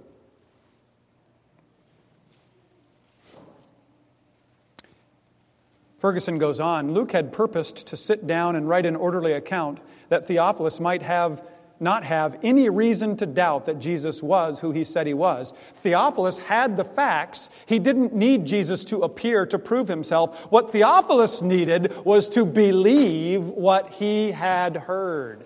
Ferguson 5.99 6.39
goes 6.39 6.61
on 6.61 6.93
Luke 6.95 7.11
had 7.11 7.33
purposed 7.33 7.89
to 7.89 7.97
sit 7.97 8.29
down 8.29 8.55
and 8.55 8.69
write 8.69 8.87
an 8.87 8.95
orderly 8.95 9.33
account 9.33 9.81
that 10.11 10.29
Theophilus 10.29 10.79
might 10.79 11.03
have 11.03 11.45
not 11.81 12.05
have 12.05 12.39
any 12.43 12.69
reason 12.69 13.17
to 13.17 13.27
doubt 13.27 13.67
that 13.67 13.79
Jesus 13.79 14.23
was 14.23 14.61
who 14.61 14.71
he 14.71 14.85
said 14.85 15.07
he 15.07 15.15
was. 15.15 15.53
Theophilus 15.75 16.39
had 16.39 16.77
the 16.77 16.85
facts. 16.85 17.51
He 17.67 17.79
didn't 17.79 18.15
need 18.15 18.45
Jesus 18.45 18.85
to 18.87 19.03
appear 19.03 19.45
to 19.47 19.59
prove 19.59 19.89
himself. 19.89 20.51
What 20.51 20.71
Theophilus 20.71 21.43
needed 21.43 22.05
was 22.05 22.29
to 22.31 22.45
believe 22.45 23.45
what 23.49 23.91
he 23.91 24.33
had 24.33 24.77
heard. 24.77 25.45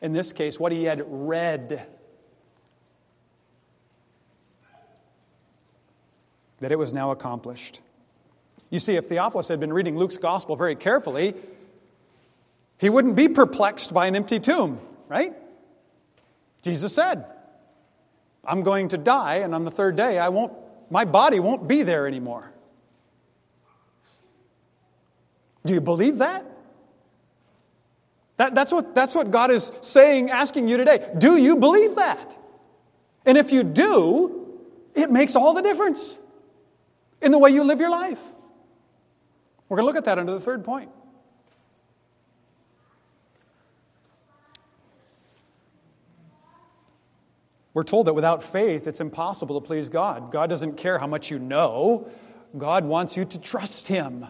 In 0.00 0.12
this 0.12 0.32
case, 0.32 0.60
what 0.60 0.70
he 0.72 0.84
had 0.84 1.02
read. 1.06 1.86
That 6.58 6.72
it 6.72 6.78
was 6.78 6.92
now 6.92 7.10
accomplished. 7.10 7.80
You 8.70 8.78
see, 8.78 8.96
if 8.96 9.06
Theophilus 9.06 9.48
had 9.48 9.60
been 9.60 9.72
reading 9.72 9.96
Luke's 9.96 10.16
gospel 10.16 10.56
very 10.56 10.76
carefully, 10.76 11.34
he 12.78 12.90
wouldn't 12.90 13.16
be 13.16 13.28
perplexed 13.28 13.94
by 13.94 14.06
an 14.06 14.16
empty 14.16 14.40
tomb, 14.40 14.80
right? 15.08 15.34
Jesus 16.62 16.94
said, 16.94 17.24
I'm 18.44 18.62
going 18.62 18.88
to 18.88 18.98
die, 18.98 19.36
and 19.36 19.54
on 19.54 19.64
the 19.64 19.70
third 19.70 19.96
day, 19.96 20.18
I 20.18 20.28
won't, 20.28 20.52
my 20.90 21.04
body 21.04 21.40
won't 21.40 21.66
be 21.68 21.82
there 21.82 22.06
anymore. 22.06 22.52
Do 25.64 25.72
you 25.72 25.80
believe 25.80 26.18
that? 26.18 26.44
that 28.36 28.54
that's, 28.54 28.72
what, 28.72 28.94
that's 28.94 29.14
what 29.14 29.30
God 29.30 29.50
is 29.50 29.72
saying, 29.80 30.30
asking 30.30 30.68
you 30.68 30.76
today. 30.76 31.10
Do 31.16 31.36
you 31.36 31.56
believe 31.56 31.96
that? 31.96 32.36
And 33.24 33.38
if 33.38 33.52
you 33.52 33.62
do, 33.62 34.60
it 34.94 35.10
makes 35.10 35.36
all 35.36 35.54
the 35.54 35.62
difference 35.62 36.18
in 37.22 37.32
the 37.32 37.38
way 37.38 37.50
you 37.50 37.64
live 37.64 37.80
your 37.80 37.90
life. 37.90 38.20
We're 39.68 39.76
going 39.78 39.84
to 39.84 39.86
look 39.86 39.96
at 39.96 40.04
that 40.04 40.18
under 40.18 40.32
the 40.32 40.40
third 40.40 40.64
point. 40.64 40.90
We're 47.74 47.82
told 47.82 48.06
that 48.06 48.14
without 48.14 48.42
faith, 48.42 48.86
it's 48.86 49.00
impossible 49.00 49.60
to 49.60 49.66
please 49.66 49.88
God. 49.88 50.30
God 50.30 50.48
doesn't 50.48 50.76
care 50.76 50.98
how 50.98 51.08
much 51.08 51.30
you 51.30 51.40
know, 51.40 52.08
God 52.56 52.84
wants 52.84 53.16
you 53.16 53.24
to 53.24 53.38
trust 53.38 53.88
Him. 53.88 54.26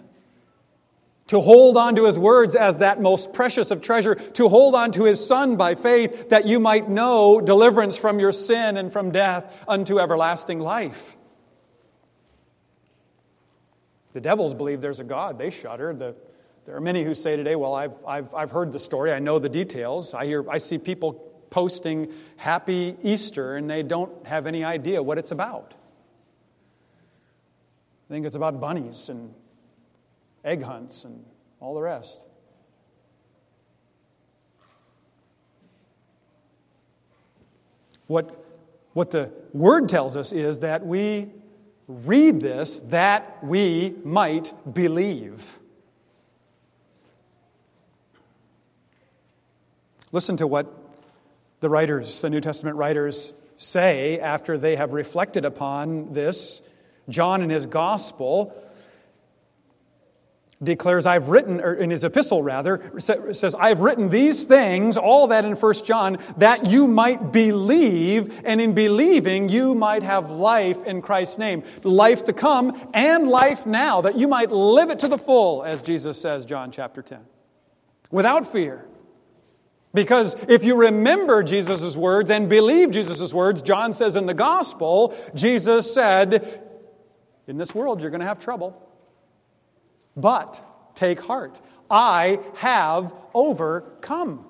To 1.29 1.41
hold 1.41 1.79
on 1.79 1.97
to 1.97 2.05
his 2.05 2.19
words 2.19 2.55
as 2.55 2.79
that 2.79 3.01
most 3.01 3.33
precious 3.33 3.71
of 3.71 3.81
treasure, 3.81 4.15
to 4.15 4.49
hold 4.49 4.75
on 4.75 4.93
to 4.93 5.05
his 5.05 5.27
son 5.27 5.57
by 5.57 5.75
faith, 5.75 6.29
that 6.29 6.47
you 6.47 6.61
might 6.61 6.91
know 6.91 7.41
deliverance 7.41 7.97
from 7.97 8.21
your 8.21 8.33
sin 8.33 8.77
and 8.77 8.93
from 8.93 9.11
death 9.11 9.65
unto 9.67 9.99
everlasting 9.99 10.61
life. 10.61 11.17
The 14.13 14.21
devils 14.21 14.53
believe 14.53 14.83
there's 14.83 15.01
a 15.01 15.05
God. 15.05 15.39
They 15.39 15.49
shudder. 15.49 15.95
The, 15.95 16.15
there 16.67 16.77
are 16.77 16.81
many 16.81 17.05
who 17.05 17.15
say 17.15 17.37
today, 17.37 17.57
Well, 17.57 17.75
I've, 17.75 18.05
I've, 18.07 18.35
I've 18.35 18.51
heard 18.51 18.73
the 18.73 18.79
story, 18.79 19.11
I 19.11 19.19
know 19.19 19.39
the 19.39 19.49
details. 19.49 20.13
I, 20.13 20.27
hear, 20.27 20.49
I 20.51 20.59
see 20.59 20.77
people 20.77 21.34
posting 21.55 22.13
Happy 22.37 22.97
Easter 23.05 23.55
and 23.55 23.71
they 23.71 23.85
don't 23.85 24.27
have 24.27 24.49
any 24.49 24.65
idea 24.65 25.01
what 25.01 25.19
it's 25.19 25.31
about. 25.31 25.73
I 28.09 28.13
think 28.13 28.27
it's 28.27 28.35
about 28.35 28.59
bunnies 28.59 29.09
and 29.09 29.33
egg 30.45 30.65
hunts 30.65 31.05
and 31.05 31.25
all 31.61 31.77
the 31.77 31.81
rest. 31.81 32.27
What, 38.09 38.45
what 38.93 39.13
the 39.13 39.31
word 39.53 39.89
tells 39.89 40.17
us 40.17 40.33
is 40.33 40.59
that 40.59 40.85
we 40.85 41.31
read 41.87 42.41
this 42.41 42.81
that 42.81 43.45
we 43.45 43.95
might 44.03 44.53
believe. 44.75 45.61
Listen 50.11 50.37
to 50.39 50.49
what 50.49 50.84
the 51.65 51.71
writers, 51.71 52.21
the 52.21 52.29
New 52.29 52.43
Testament 52.43 52.77
writers, 52.77 53.33
say 53.57 54.21
after 54.21 54.59
they 54.59 54.77
have 54.77 54.93
reflected 54.93 55.47
upon 55.47 56.13
this. 56.13 56.61
John, 57.09 57.41
in 57.41 57.49
his 57.49 57.65
gospel, 57.65 58.55
declares, 60.63 61.07
I've 61.07 61.31
written, 61.31 61.63
or 61.63 61.73
in 61.73 61.89
his 61.89 62.05
epistle 62.05 62.43
rather, 62.43 62.93
says, 63.01 63.55
I've 63.55 63.81
written 63.81 64.11
these 64.11 64.45
things, 64.45 64.99
all 64.99 65.29
that 65.29 65.47
in 65.47 65.57
1 65.57 65.75
John, 65.85 66.19
that 66.37 66.67
you 66.67 66.87
might 66.87 67.33
believe, 67.33 68.43
and 68.45 68.61
in 68.61 68.75
believing 68.75 69.49
you 69.49 69.75
might 69.75 70.03
have 70.03 70.31
life 70.31 70.85
in 70.85 71.01
Christ's 71.01 71.39
name. 71.39 71.63
Life 71.83 72.27
to 72.27 72.35
come 72.35 72.79
and 72.93 73.27
life 73.27 73.65
now, 73.65 74.03
that 74.03 74.19
you 74.19 74.29
might 74.29 74.53
live 74.53 74.91
it 74.91 74.99
to 74.99 75.09
the 75.09 75.19
full, 75.19 75.63
as 75.65 75.81
Jesus 75.81 76.21
says, 76.21 76.45
John 76.45 76.71
chapter 76.71 77.01
10. 77.01 77.21
Without 78.11 78.47
fear. 78.47 78.85
Because 79.95 80.37
if 80.49 80.65
you 80.65 80.75
remember 80.75 81.45
Jesus' 81.45 81.97
words 81.97 82.31
and 82.31 82.49
believe 82.49 82.91
Jesus' 82.91 83.33
words, 83.33 83.63
John 83.63 83.95
says 83.95 84.17
in 84.17 84.27
the 84.27 84.35
gospel, 84.35 85.17
Jesus 85.35 85.95
said, 85.95 86.63
In 87.47 87.57
this 87.57 87.75
world 87.75 88.03
you're 88.03 88.11
going 88.11 88.21
to 88.21 88.27
have 88.27 88.41
trouble. 88.41 88.77
But 90.17 90.61
take 90.97 91.21
heart. 91.21 91.61
I 91.89 92.41
have 92.57 93.15
overcome. 93.35 94.47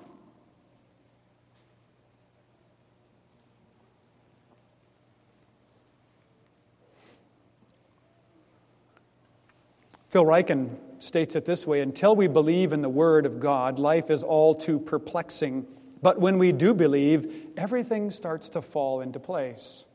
Phil 10.09 10.23
Ryken 10.23 10.77
states 11.05 11.35
it 11.35 11.45
this 11.45 11.65
way 11.65 11.81
Until 11.81 12.15
we 12.15 12.27
believe 12.27 12.73
in 12.73 12.81
the 12.81 12.89
Word 12.89 13.25
of 13.25 13.39
God, 13.39 13.79
life 13.79 14.09
is 14.09 14.23
all 14.23 14.55
too 14.55 14.79
perplexing. 14.79 15.65
But 16.01 16.19
when 16.19 16.37
we 16.37 16.51
do 16.51 16.73
believe, 16.73 17.51
everything 17.57 18.11
starts 18.11 18.49
to 18.49 18.61
fall 18.61 19.01
into 19.01 19.19
place. 19.19 19.85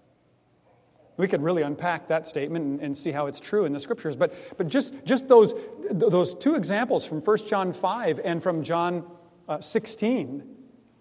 We 1.17 1.29
could 1.29 1.43
really 1.43 1.63
unpack 1.63 2.09
that 2.09 2.27
statement 2.27 2.65
and, 2.65 2.81
and, 2.81 2.97
see 2.97 3.11
how 3.11 3.27
it's 3.27 3.39
true 3.39 3.67
in 3.67 3.75
the 3.75 3.81
scriptures. 3.81 4.17
But, 4.17 4.35
but 4.57 4.69
just, 4.69 4.95
just 5.05 5.29
those, 5.29 5.55
those 5.91 6.35
two 6.35 6.55
examples 6.55 7.05
from 7.05 7.21
1 7.21 7.47
John 7.47 7.75
5 7.75 8.21
and 8.25 8.43
from 8.43 8.65
John 8.65 9.05
uh, 9.47 9.61
16, 9.61 10.43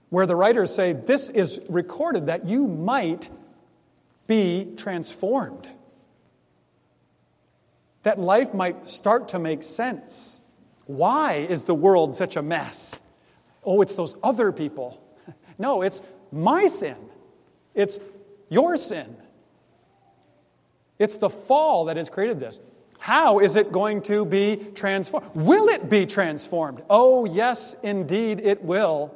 where 0.10 0.26
the 0.26 0.36
writers 0.36 0.76
say 0.76 0.91
this 0.91 1.30
is 1.30 1.62
recorded 1.69 2.26
that 2.26 2.45
you 2.45 2.67
might 2.67 3.30
be 4.28 4.74
transformed 4.76 5.67
that 8.10 8.19
life 8.19 8.56
might 8.56 8.88
start 8.88 9.30
to 9.30 9.38
make 9.38 9.62
sense. 9.62 10.41
Why 10.88 11.45
is 11.48 11.65
the 11.65 11.76
world 11.76 12.15
such 12.15 12.38
a 12.38 12.41
mess? 12.41 13.00
Oh, 13.63 13.84
it's 13.84 13.93
those 13.93 14.15
other 14.24 14.52
people. 14.52 15.00
No, 15.60 15.82
it's 15.82 16.02
my 16.32 16.67
sin. 16.67 16.95
It's 17.76 18.00
your 18.48 18.78
sin. 18.78 19.13
It's 20.98 21.17
the 21.17 21.30
fall 21.30 21.86
that 21.86 21.98
has 21.98 22.10
created 22.10 22.39
this. 22.39 22.62
How 22.98 23.39
is 23.39 23.58
it 23.58 23.74
going 23.74 24.02
to 24.04 24.26
be 24.26 24.56
transformed? 24.74 25.36
Will 25.36 25.67
it 25.67 25.89
be 25.89 26.06
transformed? 26.06 26.82
Oh, 26.89 27.26
yes, 27.26 27.76
indeed 27.84 28.39
it 28.39 28.63
will, 28.63 29.13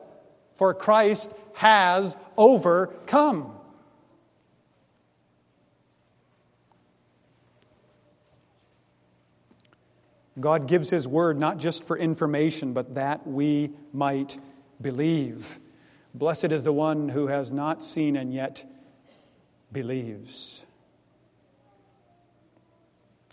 for 0.55 0.73
Christ 0.73 1.31
has 1.53 2.17
overcome. 2.35 3.55
God 10.39 10.67
gives 10.67 10.89
His 10.89 11.07
word 11.07 11.39
not 11.39 11.57
just 11.57 11.83
for 11.83 11.97
information, 11.97 12.73
but 12.73 12.95
that 12.95 13.27
we 13.27 13.71
might 13.91 14.37
believe. 14.81 15.59
Blessed 16.13 16.51
is 16.51 16.63
the 16.63 16.73
one 16.73 17.09
who 17.09 17.27
has 17.27 17.51
not 17.51 17.83
seen 17.83 18.15
and 18.15 18.33
yet 18.33 18.65
believes. 19.71 20.65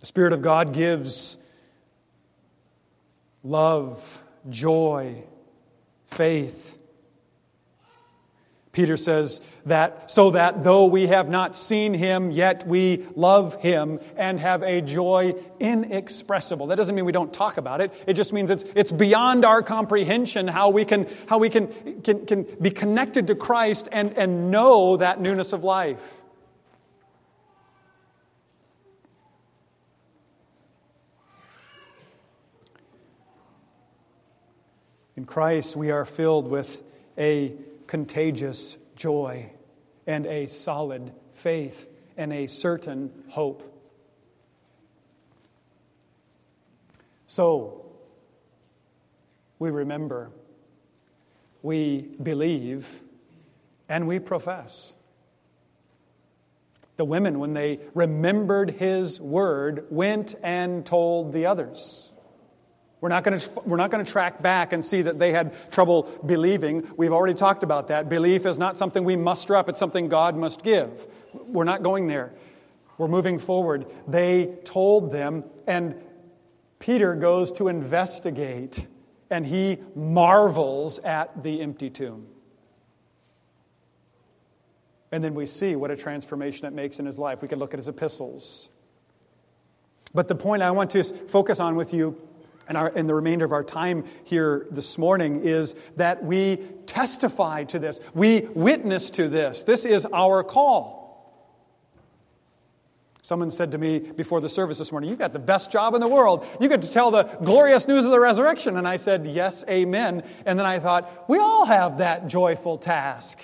The 0.00 0.06
Spirit 0.06 0.32
of 0.32 0.40
God 0.40 0.72
gives 0.72 1.36
love, 3.42 4.24
joy, 4.48 5.24
faith. 6.06 6.78
Peter 8.72 8.96
says 8.96 9.40
that 9.66 10.08
so 10.10 10.30
that 10.30 10.62
though 10.62 10.86
we 10.86 11.08
have 11.08 11.28
not 11.28 11.56
seen 11.56 11.92
him, 11.92 12.30
yet 12.30 12.64
we 12.68 13.04
love 13.16 13.56
him 13.56 13.98
and 14.16 14.38
have 14.38 14.62
a 14.62 14.80
joy 14.80 15.34
inexpressible. 15.58 16.68
That 16.68 16.76
doesn't 16.76 16.94
mean 16.94 17.04
we 17.04 17.10
don't 17.10 17.32
talk 17.32 17.56
about 17.56 17.80
it. 17.80 17.92
It 18.06 18.12
just 18.12 18.32
means 18.32 18.48
it's, 18.48 18.64
it's 18.76 18.92
beyond 18.92 19.44
our 19.44 19.62
comprehension 19.62 20.46
how 20.46 20.70
we 20.70 20.84
can, 20.84 21.08
how 21.26 21.38
we 21.38 21.48
can, 21.50 22.02
can, 22.02 22.26
can 22.26 22.46
be 22.60 22.70
connected 22.70 23.26
to 23.26 23.34
Christ 23.34 23.88
and, 23.90 24.16
and 24.16 24.52
know 24.52 24.96
that 24.98 25.20
newness 25.20 25.52
of 25.52 25.64
life. 25.64 26.22
In 35.16 35.24
Christ, 35.24 35.74
we 35.74 35.90
are 35.90 36.04
filled 36.04 36.48
with 36.48 36.82
a 37.18 37.52
contagious 37.90 38.78
joy 38.94 39.50
and 40.06 40.24
a 40.24 40.46
solid 40.46 41.12
faith 41.32 41.88
and 42.16 42.32
a 42.32 42.46
certain 42.46 43.10
hope. 43.30 43.64
So, 47.26 47.84
we 49.58 49.70
remember, 49.70 50.30
we 51.62 52.02
believe, 52.22 53.00
and 53.88 54.06
we 54.06 54.20
profess. 54.20 54.92
The 56.96 57.04
women, 57.04 57.40
when 57.40 57.54
they 57.54 57.80
remembered 57.92 58.70
his 58.70 59.20
word, 59.20 59.86
went 59.90 60.36
and 60.44 60.86
told 60.86 61.32
the 61.32 61.46
others. 61.46 62.09
We're 63.00 63.08
not, 63.08 63.24
going 63.24 63.38
to, 63.38 63.50
we're 63.64 63.78
not 63.78 63.90
going 63.90 64.04
to 64.04 64.10
track 64.10 64.42
back 64.42 64.74
and 64.74 64.84
see 64.84 65.00
that 65.02 65.18
they 65.18 65.32
had 65.32 65.54
trouble 65.72 66.02
believing. 66.26 66.86
We've 66.98 67.12
already 67.12 67.34
talked 67.34 67.62
about 67.62 67.88
that. 67.88 68.10
Belief 68.10 68.44
is 68.44 68.58
not 68.58 68.76
something 68.76 69.04
we 69.04 69.16
muster 69.16 69.56
up, 69.56 69.68
it's 69.68 69.78
something 69.78 70.08
God 70.08 70.36
must 70.36 70.62
give. 70.62 71.06
We're 71.32 71.64
not 71.64 71.82
going 71.82 72.08
there. 72.08 72.32
We're 72.98 73.08
moving 73.08 73.38
forward. 73.38 73.86
They 74.06 74.58
told 74.64 75.10
them, 75.12 75.44
and 75.66 75.94
Peter 76.78 77.14
goes 77.14 77.50
to 77.52 77.68
investigate, 77.68 78.86
and 79.30 79.46
he 79.46 79.78
marvels 79.94 80.98
at 80.98 81.42
the 81.42 81.62
empty 81.62 81.88
tomb. 81.88 82.26
And 85.12 85.24
then 85.24 85.34
we 85.34 85.46
see 85.46 85.74
what 85.74 85.90
a 85.90 85.96
transformation 85.96 86.66
it 86.66 86.72
makes 86.74 86.98
in 86.98 87.06
his 87.06 87.18
life. 87.18 87.40
We 87.40 87.48
can 87.48 87.58
look 87.58 87.72
at 87.72 87.78
his 87.78 87.88
epistles. 87.88 88.68
But 90.12 90.28
the 90.28 90.34
point 90.34 90.62
I 90.62 90.70
want 90.70 90.90
to 90.90 91.02
focus 91.02 91.60
on 91.60 91.76
with 91.76 91.94
you 91.94 92.20
and, 92.70 92.78
our, 92.78 92.92
and 92.94 93.08
the 93.08 93.14
remainder 93.16 93.44
of 93.44 93.50
our 93.50 93.64
time 93.64 94.04
here 94.22 94.68
this 94.70 94.96
morning 94.96 95.40
is 95.42 95.74
that 95.96 96.22
we 96.22 96.58
testify 96.86 97.64
to 97.64 97.80
this, 97.80 98.00
we 98.14 98.42
witness 98.54 99.10
to 99.10 99.28
this. 99.28 99.64
This 99.64 99.84
is 99.84 100.06
our 100.12 100.44
call. 100.44 101.00
Someone 103.22 103.50
said 103.50 103.72
to 103.72 103.78
me 103.78 103.98
before 103.98 104.40
the 104.40 104.48
service 104.48 104.78
this 104.78 104.92
morning, 104.92 105.10
You 105.10 105.16
got 105.16 105.32
the 105.32 105.40
best 105.40 105.72
job 105.72 105.94
in 105.94 106.00
the 106.00 106.06
world. 106.06 106.46
You 106.60 106.68
get 106.68 106.82
to 106.82 106.90
tell 106.92 107.10
the 107.10 107.24
glorious 107.42 107.88
news 107.88 108.04
of 108.04 108.12
the 108.12 108.20
resurrection. 108.20 108.76
And 108.76 108.86
I 108.86 108.98
said, 108.98 109.26
Yes, 109.26 109.64
amen. 109.68 110.22
And 110.46 110.56
then 110.56 110.64
I 110.64 110.78
thought, 110.78 111.28
We 111.28 111.38
all 111.40 111.66
have 111.66 111.98
that 111.98 112.28
joyful 112.28 112.78
task. 112.78 113.40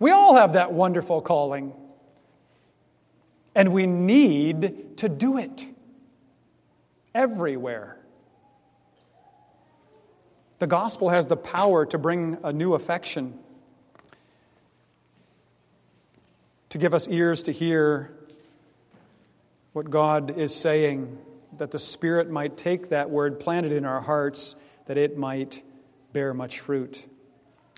We 0.00 0.10
all 0.10 0.34
have 0.34 0.54
that 0.54 0.72
wonderful 0.72 1.20
calling. 1.20 1.72
And 3.54 3.72
we 3.72 3.86
need 3.86 4.96
to 4.96 5.08
do 5.08 5.38
it 5.38 5.69
everywhere. 7.14 7.96
The 10.58 10.66
gospel 10.66 11.08
has 11.08 11.26
the 11.26 11.36
power 11.36 11.86
to 11.86 11.98
bring 11.98 12.38
a 12.42 12.52
new 12.52 12.74
affection, 12.74 13.38
to 16.68 16.78
give 16.78 16.92
us 16.92 17.08
ears 17.08 17.44
to 17.44 17.52
hear 17.52 18.12
what 19.72 19.88
God 19.88 20.36
is 20.36 20.54
saying, 20.54 21.18
that 21.56 21.70
the 21.70 21.78
Spirit 21.78 22.30
might 22.30 22.56
take 22.56 22.90
that 22.90 23.08
word 23.08 23.40
planted 23.40 23.72
in 23.72 23.84
our 23.84 24.00
hearts, 24.00 24.54
that 24.86 24.98
it 24.98 25.16
might 25.16 25.62
bear 26.12 26.34
much 26.34 26.60
fruit. 26.60 27.06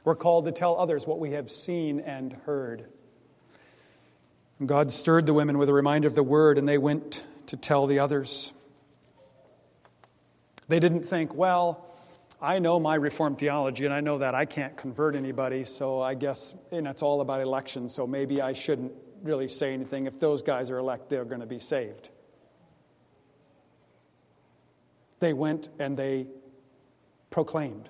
We're 0.04 0.16
called 0.16 0.46
to 0.46 0.52
tell 0.52 0.78
others 0.78 1.06
what 1.06 1.20
we 1.20 1.32
have 1.32 1.50
seen 1.50 2.00
and 2.00 2.32
heard. 2.44 2.86
God 4.64 4.92
stirred 4.92 5.26
the 5.26 5.34
women 5.34 5.58
with 5.58 5.68
a 5.68 5.72
reminder 5.72 6.08
of 6.08 6.14
the 6.14 6.22
word, 6.22 6.58
and 6.58 6.68
they 6.68 6.78
went 6.78 7.24
to 7.46 7.56
tell 7.56 7.86
the 7.86 7.98
others. 7.98 8.52
They 10.68 10.78
didn't 10.80 11.04
think, 11.04 11.34
well, 11.34 11.86
I 12.40 12.58
know 12.58 12.80
my 12.80 12.96
Reformed 12.96 13.38
theology, 13.38 13.84
and 13.84 13.94
I 13.94 14.00
know 14.00 14.18
that 14.18 14.34
I 14.34 14.44
can't 14.44 14.76
convert 14.76 15.14
anybody, 15.14 15.64
so 15.64 16.00
I 16.00 16.14
guess 16.14 16.54
and 16.72 16.86
it's 16.86 17.02
all 17.02 17.20
about 17.20 17.40
election, 17.40 17.88
so 17.88 18.06
maybe 18.06 18.42
I 18.42 18.52
shouldn't 18.52 18.92
really 19.22 19.48
say 19.48 19.72
anything. 19.72 20.06
If 20.06 20.18
those 20.18 20.42
guys 20.42 20.70
are 20.70 20.78
elect, 20.78 21.08
they're 21.08 21.24
going 21.24 21.40
to 21.40 21.46
be 21.46 21.60
saved. 21.60 22.08
They 25.20 25.32
went 25.32 25.68
and 25.78 25.96
they 25.96 26.26
proclaimed 27.30 27.88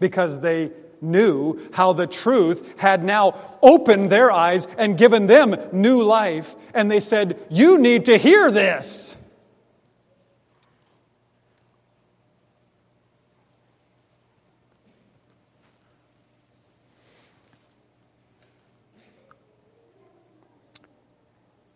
because 0.00 0.40
they 0.40 0.72
knew 1.00 1.60
how 1.72 1.92
the 1.92 2.06
truth 2.06 2.80
had 2.80 3.04
now 3.04 3.40
opened 3.62 4.10
their 4.10 4.32
eyes 4.32 4.66
and 4.76 4.98
given 4.98 5.26
them 5.26 5.56
new 5.72 6.02
life. 6.02 6.56
And 6.72 6.90
they 6.90 7.00
said, 7.00 7.38
You 7.50 7.78
need 7.78 8.06
to 8.06 8.18
hear 8.18 8.50
this. 8.50 9.16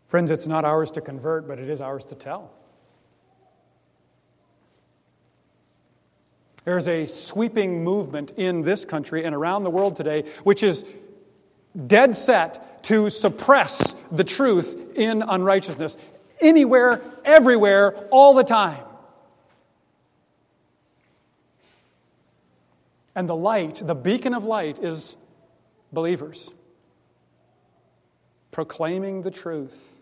Friends, 0.09 0.31
it's 0.31 0.47
not 0.47 0.65
ours 0.65 0.91
to 0.93 1.03
convert, 1.03 1.47
but 1.47 1.59
it 1.59 1.69
is 1.69 1.83
ours 1.83 2.07
to 2.07 2.15
tell. 2.15 2.51
There's 6.65 6.89
a 6.89 7.07
sweeping 7.07 7.85
movement 7.85 8.33
in 8.37 8.63
this 8.63 8.85
country 8.85 9.25
and 9.25 9.35
around 9.35 9.63
the 9.63 9.71
world 9.71 9.97
today 9.97 10.25
which 10.43 10.63
is 10.63 10.85
dead 11.87 12.15
set 12.15 12.83
to 12.85 13.11
suppress 13.11 13.95
the 14.11 14.25
truth 14.25 14.97
in 14.97 15.23
unrighteousness. 15.23 15.97
Anywhere, 16.41 17.03
everywhere, 17.25 17.95
all 18.11 18.35
the 18.35 18.45
time. 18.45 18.85
And 23.15 23.29
the 23.29 23.37
light, 23.37 23.83
the 23.85 23.95
beacon 23.95 24.33
of 24.33 24.45
light, 24.45 24.79
is 24.79 25.17
believers 25.93 26.55
proclaiming 28.51 29.23
the 29.23 29.31
truth 29.31 29.98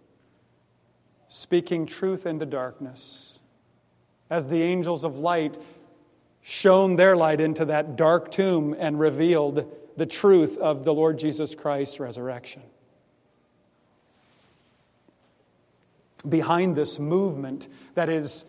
speaking 1.29 1.87
truth 1.87 2.27
into 2.27 2.47
darkness. 2.47 3.39
As 4.31 4.49
the 4.49 4.62
angels 4.62 5.05
of 5.05 5.19
light 5.19 5.57
shone 6.43 6.97
their 6.97 7.17
light 7.17 7.41
into 7.41 7.65
that 7.65 7.97
dark 7.97 8.31
tomb 8.31 8.75
and 8.79 9.01
revealed 9.01 9.73
the 9.97 10.07
truth 10.07 10.59
of 10.59 10.85
the 10.85 10.95
Lord 10.95 11.19
Jesus 11.19 11.55
Christ's 11.55 11.99
resurrection. 11.99 12.62
Behind 16.29 16.77
this 16.77 16.99
movement 16.99 17.69
that 17.95 18.09
is 18.09 18.45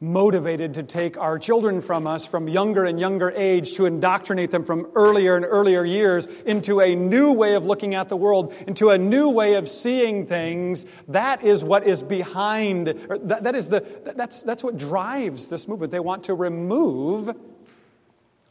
motivated 0.00 0.74
to 0.74 0.82
take 0.82 1.16
our 1.16 1.38
children 1.38 1.80
from 1.80 2.06
us 2.06 2.26
from 2.26 2.48
younger 2.48 2.84
and 2.84 3.00
younger 3.00 3.30
age 3.30 3.72
to 3.72 3.86
indoctrinate 3.86 4.50
them 4.50 4.62
from 4.62 4.86
earlier 4.94 5.36
and 5.36 5.44
earlier 5.46 5.84
years 5.84 6.26
into 6.44 6.80
a 6.80 6.94
new 6.94 7.32
way 7.32 7.54
of 7.54 7.64
looking 7.64 7.94
at 7.94 8.10
the 8.10 8.16
world, 8.16 8.52
into 8.66 8.90
a 8.90 8.98
new 8.98 9.30
way 9.30 9.54
of 9.54 9.68
seeing 9.68 10.26
things. 10.26 10.84
That 11.08 11.42
is 11.42 11.64
what 11.64 11.86
is 11.86 12.02
behind, 12.02 12.88
that, 12.88 13.44
that 13.44 13.54
is 13.54 13.70
the, 13.70 13.86
that's, 14.04 14.42
that's 14.42 14.62
what 14.62 14.76
drives 14.76 15.48
this 15.48 15.66
movement. 15.66 15.92
They 15.92 16.00
want 16.00 16.24
to 16.24 16.34
remove 16.34 17.34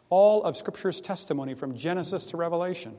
all 0.10 0.44
of 0.44 0.58
Scripture's 0.58 1.00
testimony 1.00 1.54
from 1.54 1.76
Genesis 1.76 2.26
to 2.28 2.38
Revelation. 2.38 2.96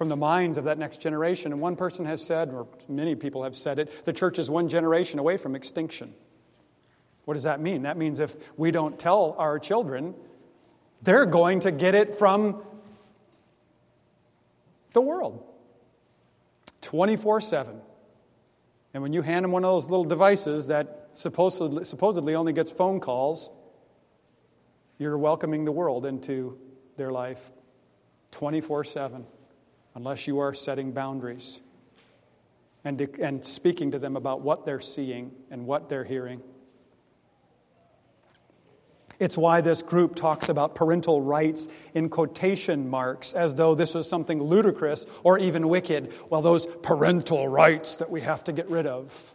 From 0.00 0.08
the 0.08 0.16
minds 0.16 0.56
of 0.56 0.64
that 0.64 0.78
next 0.78 1.02
generation. 1.02 1.52
And 1.52 1.60
one 1.60 1.76
person 1.76 2.06
has 2.06 2.24
said, 2.24 2.54
or 2.54 2.66
many 2.88 3.14
people 3.14 3.42
have 3.42 3.54
said 3.54 3.78
it, 3.78 4.06
the 4.06 4.14
church 4.14 4.38
is 4.38 4.50
one 4.50 4.70
generation 4.70 5.18
away 5.18 5.36
from 5.36 5.54
extinction. 5.54 6.14
What 7.26 7.34
does 7.34 7.42
that 7.42 7.60
mean? 7.60 7.82
That 7.82 7.98
means 7.98 8.18
if 8.18 8.50
we 8.58 8.70
don't 8.70 8.98
tell 8.98 9.36
our 9.36 9.58
children, 9.58 10.14
they're 11.02 11.26
going 11.26 11.60
to 11.60 11.70
get 11.70 11.94
it 11.94 12.14
from 12.14 12.62
the 14.94 15.02
world 15.02 15.44
24 16.80 17.42
7. 17.42 17.78
And 18.94 19.02
when 19.02 19.12
you 19.12 19.20
hand 19.20 19.44
them 19.44 19.52
one 19.52 19.66
of 19.66 19.70
those 19.70 19.90
little 19.90 20.06
devices 20.06 20.68
that 20.68 21.10
supposedly, 21.12 21.84
supposedly 21.84 22.34
only 22.34 22.54
gets 22.54 22.70
phone 22.70 23.00
calls, 23.00 23.50
you're 24.96 25.18
welcoming 25.18 25.66
the 25.66 25.72
world 25.72 26.06
into 26.06 26.58
their 26.96 27.12
life 27.12 27.50
24 28.30 28.84
7. 28.84 29.26
Unless 29.94 30.26
you 30.26 30.38
are 30.38 30.54
setting 30.54 30.92
boundaries 30.92 31.60
and, 32.84 33.00
and 33.20 33.44
speaking 33.44 33.90
to 33.90 33.98
them 33.98 34.16
about 34.16 34.40
what 34.40 34.64
they're 34.64 34.80
seeing 34.80 35.32
and 35.50 35.66
what 35.66 35.88
they're 35.88 36.04
hearing. 36.04 36.42
It's 39.18 39.36
why 39.36 39.60
this 39.60 39.82
group 39.82 40.14
talks 40.14 40.48
about 40.48 40.74
parental 40.74 41.20
rights 41.20 41.68
in 41.92 42.08
quotation 42.08 42.88
marks 42.88 43.34
as 43.34 43.54
though 43.54 43.74
this 43.74 43.94
was 43.94 44.08
something 44.08 44.42
ludicrous 44.42 45.04
or 45.22 45.38
even 45.38 45.68
wicked. 45.68 46.14
Well, 46.30 46.40
those 46.40 46.64
parental 46.64 47.46
rights 47.46 47.96
that 47.96 48.10
we 48.10 48.22
have 48.22 48.42
to 48.44 48.52
get 48.52 48.70
rid 48.70 48.86
of. 48.86 49.34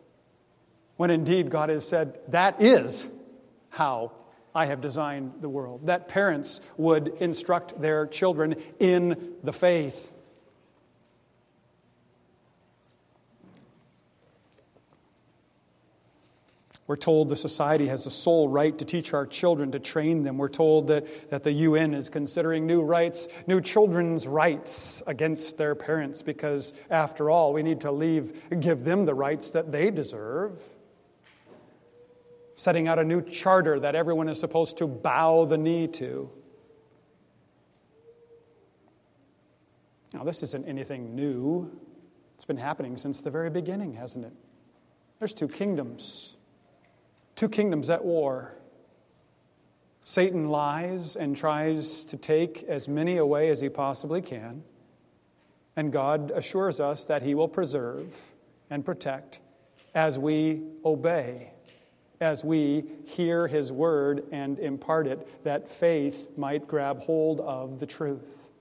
When 0.97 1.11
indeed 1.11 1.51
God 1.51 1.69
has 1.69 1.87
said, 1.87 2.17
that 2.29 2.61
is 2.63 3.07
how 3.69 4.13
I 4.55 4.65
have 4.65 4.81
designed 4.81 5.33
the 5.41 5.49
world. 5.49 5.85
That 5.85 6.07
parents 6.07 6.61
would 6.77 7.09
instruct 7.19 7.79
their 7.79 8.07
children 8.07 8.55
in 8.79 9.33
the 9.43 9.53
faith. 9.53 10.11
We're 16.87 16.95
told 16.95 17.29
the 17.29 17.35
society 17.35 17.87
has 17.87 18.03
the 18.03 18.11
sole 18.11 18.47
right 18.47 18.77
to 18.77 18.85
teach 18.85 19.13
our 19.13 19.25
children, 19.25 19.71
to 19.71 19.79
train 19.79 20.21
them. 20.21 20.37
We're 20.37 20.49
told 20.49 20.87
that, 20.87 21.29
that 21.31 21.41
the 21.41 21.51
UN 21.51 21.95
is 21.95 22.09
considering 22.09 22.67
new 22.67 22.83
rights, 22.83 23.27
new 23.47 23.59
children's 23.59 24.27
rights 24.27 25.01
against 25.07 25.57
their 25.57 25.73
parents, 25.73 26.21
because 26.21 26.73
after 26.91 27.31
all, 27.31 27.53
we 27.53 27.63
need 27.63 27.81
to 27.81 27.91
leave, 27.91 28.59
give 28.59 28.83
them 28.83 29.05
the 29.05 29.15
rights 29.15 29.49
that 29.51 29.71
they 29.71 29.89
deserve. 29.89 30.63
Setting 32.53 32.87
out 32.87 32.99
a 32.99 33.03
new 33.03 33.21
charter 33.21 33.79
that 33.79 33.95
everyone 33.95 34.29
is 34.29 34.39
supposed 34.39 34.77
to 34.77 34.87
bow 34.87 35.45
the 35.45 35.57
knee 35.57 35.87
to. 35.87 36.29
Now, 40.13 40.23
this 40.23 40.43
isn't 40.43 40.67
anything 40.67 41.15
new. 41.15 41.79
It's 42.35 42.45
been 42.45 42.57
happening 42.57 42.95
since 42.95 43.21
the 43.21 43.31
very 43.31 43.49
beginning, 43.49 43.95
hasn't 43.95 44.23
it? 44.23 44.33
There's 45.17 45.33
two 45.33 45.47
kingdoms 45.47 46.34
two 47.35 47.49
kingdoms 47.49 47.89
at 47.89 48.03
war. 48.03 48.55
Satan 50.03 50.49
lies 50.49 51.15
and 51.15 51.35
tries 51.35 52.05
to 52.05 52.17
take 52.17 52.63
as 52.63 52.87
many 52.87 53.17
away 53.17 53.49
as 53.49 53.59
he 53.59 53.69
possibly 53.69 54.21
can. 54.21 54.63
And 55.75 55.91
God 55.91 56.31
assures 56.33 56.79
us 56.79 57.05
that 57.05 57.23
he 57.23 57.35
will 57.35 57.47
preserve 57.47 58.31
and 58.69 58.85
protect 58.85 59.41
as 59.93 60.19
we 60.19 60.61
obey, 60.85 61.51
as 62.21 62.45
we 62.45 62.85
hear 63.05 63.47
his 63.47 63.71
word 63.71 64.23
and 64.31 64.59
impart 64.59 65.07
it, 65.07 65.43
that 65.43 65.67
faith 65.67 66.29
might 66.37 66.67
grab 66.67 66.99
hold 66.99 67.41
of 67.41 67.79
the 67.79 67.85
truth. 67.85 68.51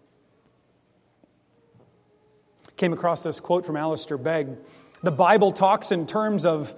Came 2.76 2.92
across 2.92 3.22
this 3.22 3.38
quote 3.38 3.64
from 3.64 3.76
Alistair 3.76 4.18
Begg. 4.18 4.48
The 5.02 5.12
Bible 5.12 5.52
talks 5.52 5.92
in 5.92 6.06
terms 6.06 6.46
of 6.46 6.74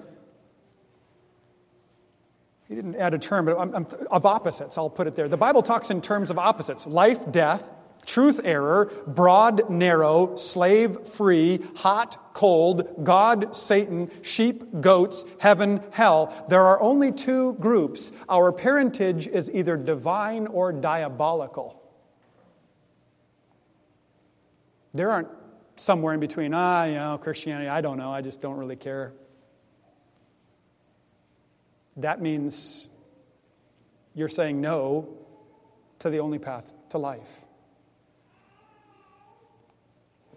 he 2.69 2.75
didn't 2.75 2.97
add 2.97 3.15
a 3.15 3.19
term, 3.19 3.45
but 3.45 3.59
I'm, 3.59 3.75
I'm, 3.75 3.87
of 4.11 4.27
opposites, 4.27 4.77
I'll 4.77 4.91
put 4.91 5.07
it 5.07 5.15
there. 5.15 5.29
The 5.29 5.37
Bible 5.37 5.63
talks 5.63 5.91
in 5.91 6.01
terms 6.01 6.31
of 6.31 6.39
opposites 6.39 6.87
life, 6.87 7.31
death, 7.31 7.73
truth, 8.05 8.41
error, 8.45 8.91
broad, 9.07 9.71
narrow, 9.71 10.35
slave, 10.37 11.07
free, 11.07 11.61
hot, 11.77 12.35
cold, 12.35 13.05
God, 13.05 13.55
Satan, 13.55 14.11
sheep, 14.23 14.81
goats, 14.81 15.25
heaven, 15.39 15.81
hell. 15.93 16.47
There 16.49 16.63
are 16.63 16.81
only 16.81 17.13
two 17.13 17.55
groups. 17.55 18.13
Our 18.29 18.53
parentage 18.53 19.29
is 19.29 19.51
either 19.53 19.77
divine 19.77 20.47
or 20.49 20.73
diabolical. 20.73 21.83
There 24.93 25.11
aren't 25.11 25.29
somewhere 25.77 26.15
in 26.15 26.21
between, 26.21 26.55
ah, 26.55 26.85
you 26.85 26.95
know, 26.95 27.19
Christianity, 27.19 27.69
I 27.69 27.81
don't 27.81 27.99
know, 27.99 28.11
I 28.11 28.23
just 28.23 28.41
don't 28.41 28.57
really 28.57 28.77
care 28.77 29.13
that 31.97 32.21
means 32.21 32.89
you're 34.15 34.29
saying 34.29 34.61
no 34.61 35.09
to 36.01 36.11
the 36.11 36.21
only 36.21 36.39
path 36.39 36.75
to 36.91 36.99
life. 36.99 37.43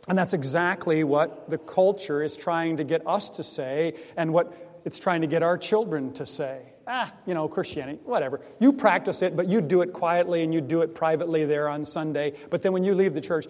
And 0.07 0.17
that's 0.17 0.33
exactly 0.33 1.03
what 1.03 1.49
the 1.49 1.57
culture 1.57 2.23
is 2.23 2.35
trying 2.35 2.77
to 2.77 2.83
get 2.83 3.05
us 3.05 3.29
to 3.31 3.43
say 3.43 3.93
and 4.17 4.33
what 4.33 4.81
it's 4.83 4.97
trying 4.97 5.21
to 5.21 5.27
get 5.27 5.43
our 5.43 5.57
children 5.57 6.13
to 6.13 6.25
say. 6.25 6.61
Ah, 6.87 7.13
you 7.27 7.35
know, 7.35 7.47
Christianity, 7.47 7.99
whatever. 8.03 8.41
You 8.59 8.73
practice 8.73 9.21
it, 9.21 9.35
but 9.35 9.47
you 9.47 9.61
do 9.61 9.81
it 9.81 9.93
quietly 9.93 10.41
and 10.41 10.51
you 10.51 10.61
do 10.61 10.81
it 10.81 10.95
privately 10.95 11.45
there 11.45 11.69
on 11.69 11.85
Sunday. 11.85 12.33
But 12.49 12.63
then 12.63 12.73
when 12.73 12.83
you 12.83 12.95
leave 12.95 13.13
the 13.13 13.21
church, 13.21 13.45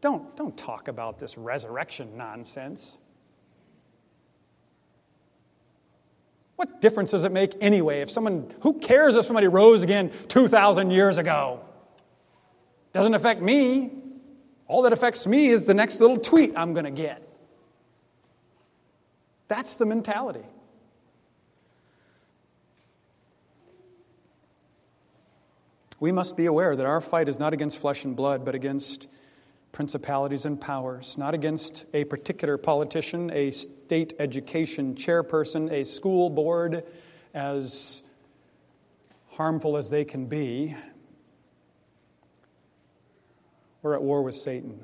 don't, 0.00 0.36
don't 0.36 0.56
talk 0.56 0.86
about 0.86 1.18
this 1.18 1.36
resurrection 1.36 2.16
nonsense. 2.16 2.98
What 6.56 6.80
difference 6.80 7.10
does 7.10 7.24
it 7.24 7.32
make 7.32 7.54
anyway 7.60 8.00
if 8.00 8.10
someone, 8.10 8.52
who 8.60 8.74
cares 8.74 9.14
if 9.16 9.26
somebody 9.26 9.46
rose 9.46 9.82
again 9.82 10.10
2,000 10.28 10.90
years 10.90 11.18
ago? 11.18 11.60
Doesn't 12.92 13.14
affect 13.14 13.42
me. 13.42 13.90
All 14.66 14.82
that 14.82 14.92
affects 14.92 15.26
me 15.26 15.48
is 15.48 15.64
the 15.64 15.74
next 15.74 16.00
little 16.00 16.16
tweet 16.16 16.54
I'm 16.56 16.72
going 16.72 16.86
to 16.86 16.90
get. 16.90 17.22
That's 19.48 19.74
the 19.74 19.86
mentality. 19.86 20.44
We 26.00 26.12
must 26.12 26.36
be 26.36 26.46
aware 26.46 26.74
that 26.74 26.84
our 26.84 27.00
fight 27.00 27.28
is 27.28 27.38
not 27.38 27.52
against 27.52 27.78
flesh 27.78 28.04
and 28.04 28.16
blood, 28.16 28.44
but 28.44 28.54
against 28.54 29.08
principalities 29.76 30.46
and 30.46 30.58
powers, 30.58 31.18
not 31.18 31.34
against 31.34 31.84
a 31.92 32.02
particular 32.04 32.56
politician, 32.56 33.30
a 33.34 33.50
state 33.50 34.14
education 34.18 34.94
chairperson, 34.94 35.70
a 35.70 35.84
school 35.84 36.30
board, 36.30 36.82
as 37.34 38.02
harmful 39.32 39.76
as 39.76 39.90
they 39.90 40.02
can 40.02 40.24
be. 40.24 40.74
We're 43.82 43.92
at 43.92 44.02
war 44.02 44.22
with 44.22 44.34
Satan. 44.34 44.80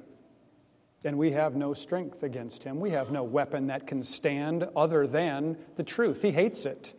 And 1.07 1.17
we 1.17 1.31
have 1.31 1.57
no 1.57 1.73
strength 1.73 2.23
against 2.23 2.63
him. 2.63 2.79
We 2.79 2.91
have 2.91 3.11
no 3.11 3.23
weapon 3.23 3.69
that 3.69 3.87
can 3.87 4.03
stand 4.03 4.69
other 4.77 5.07
than 5.07 5.57
the 5.77 5.85
truth. 5.85 6.21
He 6.21 6.33
hates 6.33 6.67
it. 6.67 6.93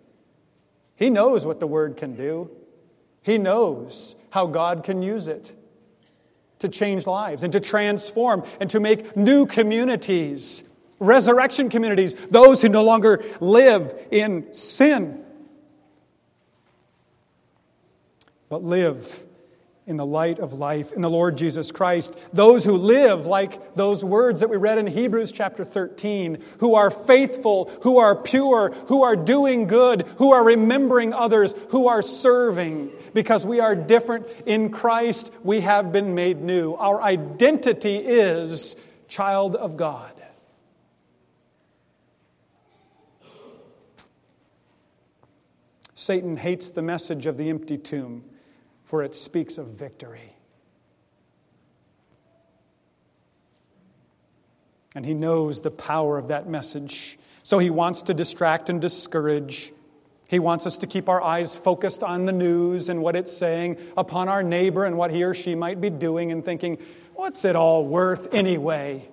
He 0.95 1.12
knows 1.12 1.45
what 1.45 1.60
the 1.60 1.67
word 1.67 1.95
can 1.95 2.15
do, 2.15 2.49
he 3.21 3.38
knows 3.38 4.15
how 4.32 4.47
God 4.47 4.84
can 4.84 5.03
use 5.03 5.27
it 5.27 5.53
to 6.63 6.69
change 6.69 7.06
lives 7.06 7.43
and 7.43 7.54
to 7.54 7.60
transform 7.60 8.43
and 8.60 8.69
to 8.71 8.80
make 8.80 9.15
new 9.15 9.45
communities, 9.45 10.63
resurrection 10.99 11.69
communities, 11.69 12.15
those 12.32 12.62
who 12.62 12.69
no 12.69 12.84
longer 12.84 13.23
live 13.39 13.93
in 14.12 14.52
sin, 14.54 15.23
but 18.49 18.63
live 18.63 19.26
in 19.86 19.98
the 19.98 20.06
light 20.06 20.39
of 20.39 20.54
life 20.54 20.93
in 20.93 21.02
the 21.02 21.10
Lord 21.10 21.38
Jesus 21.38 21.72
Christ. 21.72 22.15
Those 22.32 22.63
who 22.63 22.78
live 22.78 23.26
like 23.26 23.76
those 23.76 24.04
words 24.04 24.39
that 24.39 24.50
we 24.50 24.56
read 24.56 24.78
in 24.78 24.88
Hebrews 24.88 25.32
chapter 25.32 25.65
13, 25.65 26.41
who 26.60 26.76
are 26.76 26.89
faithful, 26.89 27.69
who 27.82 27.98
are 27.98 28.15
pure, 28.15 28.72
who 28.88 29.04
are 29.04 29.15
doing 29.15 29.67
good, 29.67 30.08
who 30.17 30.32
are 30.32 30.43
remembering 30.43 31.13
others, 31.13 31.54
who 31.69 31.88
are 31.88 32.02
serving. 32.02 32.91
Because 33.13 33.46
we 33.46 33.60
are 33.60 33.76
different 33.76 34.28
in 34.46 34.69
Christ, 34.69 35.32
we 35.43 35.62
have 35.62 35.91
been 35.91 36.15
made 36.15 36.41
new. 36.41 36.74
Our 36.76 37.02
identity 37.02 37.98
is 37.98 38.76
child 39.08 39.56
of 39.56 39.76
God. 39.76 40.12
Satan 45.93 46.38
hates 46.38 46.69
the 46.69 46.82
message 46.82 47.28
of 47.28 47.38
the 47.38 47.50
empty 47.50 47.78
tomb 47.78 48.26
for 48.93 49.01
it 49.01 49.15
speaks 49.15 49.58
of 49.58 49.65
victory. 49.69 50.36
And 54.93 55.03
he 55.03 55.15
knows 55.15 55.62
the 55.62 55.71
power 55.71 56.19
of 56.19 56.27
that 56.27 56.47
message. 56.47 57.17
So 57.41 57.58
he 57.58 57.71
wants 57.71 58.03
to 58.03 58.13
distract 58.13 58.69
and 58.69 58.79
discourage. 58.79 59.73
He 60.29 60.38
wants 60.38 60.67
us 60.67 60.77
to 60.77 60.86
keep 60.86 61.10
our 61.10 61.19
eyes 61.19 61.56
focused 61.56 62.03
on 62.03 62.25
the 62.25 62.32
news 62.32 62.88
and 62.88 63.01
what 63.01 63.15
it's 63.15 63.36
saying, 63.36 63.77
upon 63.97 64.29
our 64.29 64.43
neighbor 64.43 64.86
and 64.86 64.95
what 64.95 65.10
he 65.10 65.23
or 65.23 65.34
she 65.34 65.56
might 65.56 65.82
be 65.82 65.89
doing, 65.89 66.32
and 66.32 66.45
thinking, 66.45 66.77
what's 67.15 67.45
it 67.45 67.56
all 67.56 67.88
worth 67.88 68.32
anyway? 68.32 69.10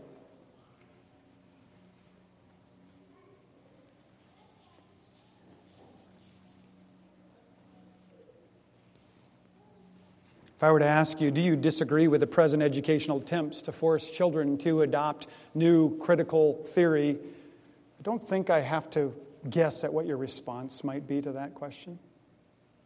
If 10.61 10.65
I 10.65 10.73
were 10.73 10.81
to 10.81 10.85
ask 10.85 11.23
you, 11.23 11.31
do 11.31 11.41
you 11.41 11.57
disagree 11.57 12.07
with 12.07 12.21
the 12.21 12.27
present 12.27 12.63
educational 12.63 13.17
attempts 13.17 13.63
to 13.63 13.73
force 13.73 14.11
children 14.11 14.59
to 14.59 14.83
adopt 14.83 15.27
new 15.55 15.97
critical 15.97 16.63
theory? 16.67 17.13
I 17.13 18.03
don't 18.03 18.23
think 18.23 18.51
I 18.51 18.61
have 18.61 18.91
to 18.91 19.15
guess 19.49 19.85
at 19.85 19.95
what 19.95 20.05
your 20.05 20.19
response 20.19 20.85
might 20.85 21.09
be 21.09 21.23
to 21.23 21.33
that 21.33 21.55
question. 21.55 21.99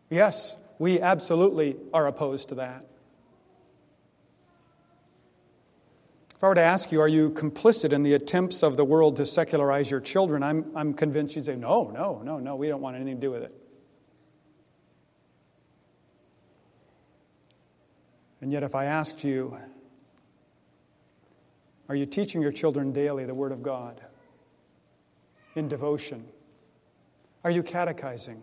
Yes, 0.08 0.56
we 0.78 1.00
absolutely 1.00 1.74
are 1.92 2.06
opposed 2.06 2.50
to 2.50 2.54
that. 2.54 2.84
If 6.36 6.44
I 6.44 6.46
were 6.46 6.54
to 6.54 6.60
ask 6.60 6.92
you, 6.92 7.00
are 7.00 7.08
you 7.08 7.30
complicit 7.30 7.92
in 7.92 8.04
the 8.04 8.14
attempts 8.14 8.62
of 8.62 8.76
the 8.76 8.84
world 8.84 9.16
to 9.16 9.26
secularize 9.26 9.90
your 9.90 10.00
children? 10.00 10.44
I'm, 10.44 10.64
I'm 10.76 10.94
convinced 10.94 11.34
you'd 11.34 11.46
say, 11.46 11.56
no, 11.56 11.90
no, 11.92 12.22
no, 12.24 12.38
no, 12.38 12.54
we 12.54 12.68
don't 12.68 12.80
want 12.80 12.94
anything 12.94 13.16
to 13.16 13.20
do 13.20 13.32
with 13.32 13.42
it. 13.42 13.63
And 18.44 18.52
yet, 18.52 18.62
if 18.62 18.74
I 18.74 18.84
asked 18.84 19.24
you, 19.24 19.56
are 21.88 21.94
you 21.94 22.04
teaching 22.04 22.42
your 22.42 22.52
children 22.52 22.92
daily 22.92 23.24
the 23.24 23.32
Word 23.32 23.52
of 23.52 23.62
God 23.62 24.02
in 25.54 25.66
devotion? 25.66 26.26
Are 27.42 27.50
you 27.50 27.62
catechizing? 27.62 28.42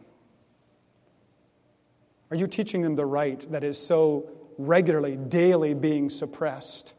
Are 2.32 2.36
you 2.36 2.48
teaching 2.48 2.82
them 2.82 2.96
the 2.96 3.06
right 3.06 3.46
that 3.52 3.64
is 3.64 3.78
so 3.78 4.28
regularly, 4.58 5.18
daily 5.18 5.76
being 5.76 6.10
suppressed? 6.10 6.96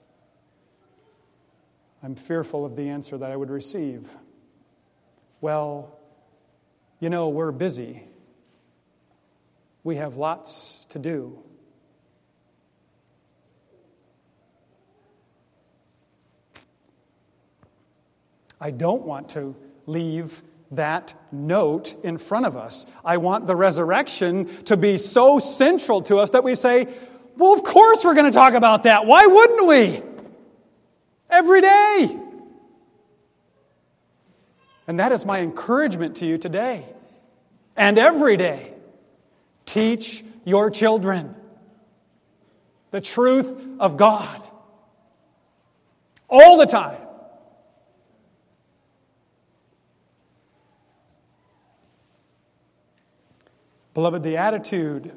I'm 2.05 2.15
fearful 2.15 2.65
of 2.65 2.77
the 2.77 2.89
answer 2.89 3.19
that 3.19 3.33
I 3.33 3.37
would 3.37 3.51
receive. 3.51 4.15
Well, 5.41 5.99
you 7.01 7.11
know, 7.11 7.31
we're 7.31 7.51
busy. 7.51 8.05
We 9.83 9.97
have 9.97 10.19
lots 10.19 10.87
to 10.91 11.01
do. 11.01 11.43
I 18.63 18.71
don't 18.71 19.03
want 19.03 19.31
to 19.31 19.57
leave 19.87 20.41
that 20.71 21.17
note 21.33 21.97
in 22.05 22.17
front 22.17 22.47
of 22.47 22.57
us. 22.57 22.87
I 23.05 23.17
want 23.17 23.49
the 23.49 23.57
resurrection 23.57 24.47
to 24.67 24.77
be 24.77 24.99
so 24.99 25.41
central 25.41 26.01
to 26.03 26.19
us 26.19 26.31
that 26.31 26.45
we 26.45 26.55
say, 26.55 26.87
well, 27.37 27.55
of 27.55 27.65
course 27.65 28.05
we're 28.05 28.15
going 28.15 28.31
to 28.31 28.39
talk 28.39 28.55
about 28.55 28.85
that. 28.85 29.05
Why 29.05 29.27
wouldn't 29.27 29.67
we? 29.67 30.03
Every 31.29 31.61
day. 31.61 32.19
And 34.87 35.01
that 35.01 35.11
is 35.11 35.27
my 35.27 35.41
encouragement 35.41 36.19
to 36.19 36.27
you 36.27 36.39
today 36.39 36.87
and 37.77 37.99
every 37.99 38.37
day. 38.37 38.75
Teach 39.67 40.25
your 40.45 40.71
children 40.71 41.35
the 42.93 43.01
truth 43.01 43.67
of 43.81 43.97
God 43.97 44.41
all 46.29 46.59
the 46.59 46.67
time. 46.67 46.99
Beloved, 53.95 54.23
the 54.23 54.37
attitude 54.37 55.13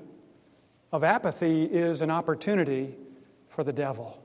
of 0.92 1.04
apathy 1.04 1.64
is 1.64 2.02
an 2.02 2.12
opportunity 2.12 2.96
for 3.48 3.64
the 3.64 3.74
devil. 3.74 4.22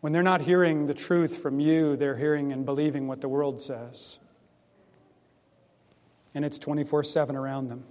When 0.00 0.12
they're 0.12 0.22
not 0.22 0.42
hearing 0.42 0.86
the 0.86 0.94
truth 0.94 1.42
from 1.42 1.58
you, 1.58 1.96
they're 1.96 2.16
hearing 2.16 2.52
and 2.52 2.64
believing 2.64 3.08
what 3.08 3.20
the 3.20 3.28
world 3.28 3.60
says. 3.60 4.20
And 6.32 6.44
it's 6.44 6.60
24 6.60 7.02
7 7.02 7.34
around 7.34 7.68
them. 7.68 7.84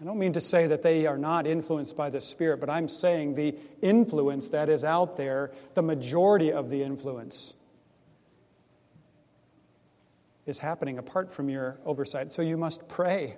I 0.00 0.04
don't 0.04 0.18
mean 0.18 0.32
to 0.32 0.40
say 0.40 0.66
that 0.66 0.82
they 0.82 1.06
are 1.06 1.18
not 1.18 1.46
influenced 1.46 1.94
by 1.94 2.08
the 2.08 2.22
Spirit, 2.22 2.58
but 2.58 2.70
I'm 2.70 2.88
saying 2.88 3.34
the 3.34 3.54
influence 3.82 4.48
that 4.48 4.70
is 4.70 4.82
out 4.82 5.16
there, 5.16 5.52
the 5.74 5.82
majority 5.82 6.50
of 6.50 6.70
the 6.70 6.82
influence, 6.82 7.52
is 10.46 10.58
happening 10.60 10.96
apart 10.96 11.30
from 11.30 11.50
your 11.50 11.78
oversight. 11.84 12.32
So 12.32 12.40
you 12.40 12.56
must 12.56 12.88
pray. 12.88 13.36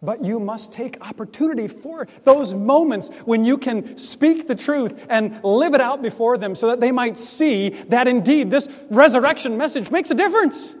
But 0.00 0.24
you 0.24 0.38
must 0.38 0.72
take 0.72 1.04
opportunity 1.04 1.66
for 1.66 2.06
those 2.22 2.54
moments 2.54 3.08
when 3.24 3.44
you 3.44 3.58
can 3.58 3.98
speak 3.98 4.46
the 4.46 4.54
truth 4.54 5.04
and 5.10 5.42
live 5.42 5.74
it 5.74 5.80
out 5.80 6.00
before 6.00 6.38
them 6.38 6.54
so 6.54 6.68
that 6.68 6.78
they 6.78 6.92
might 6.92 7.18
see 7.18 7.70
that 7.88 8.06
indeed 8.06 8.52
this 8.52 8.68
resurrection 8.90 9.56
message 9.56 9.90
makes 9.90 10.12
a 10.12 10.14
difference. 10.14 10.76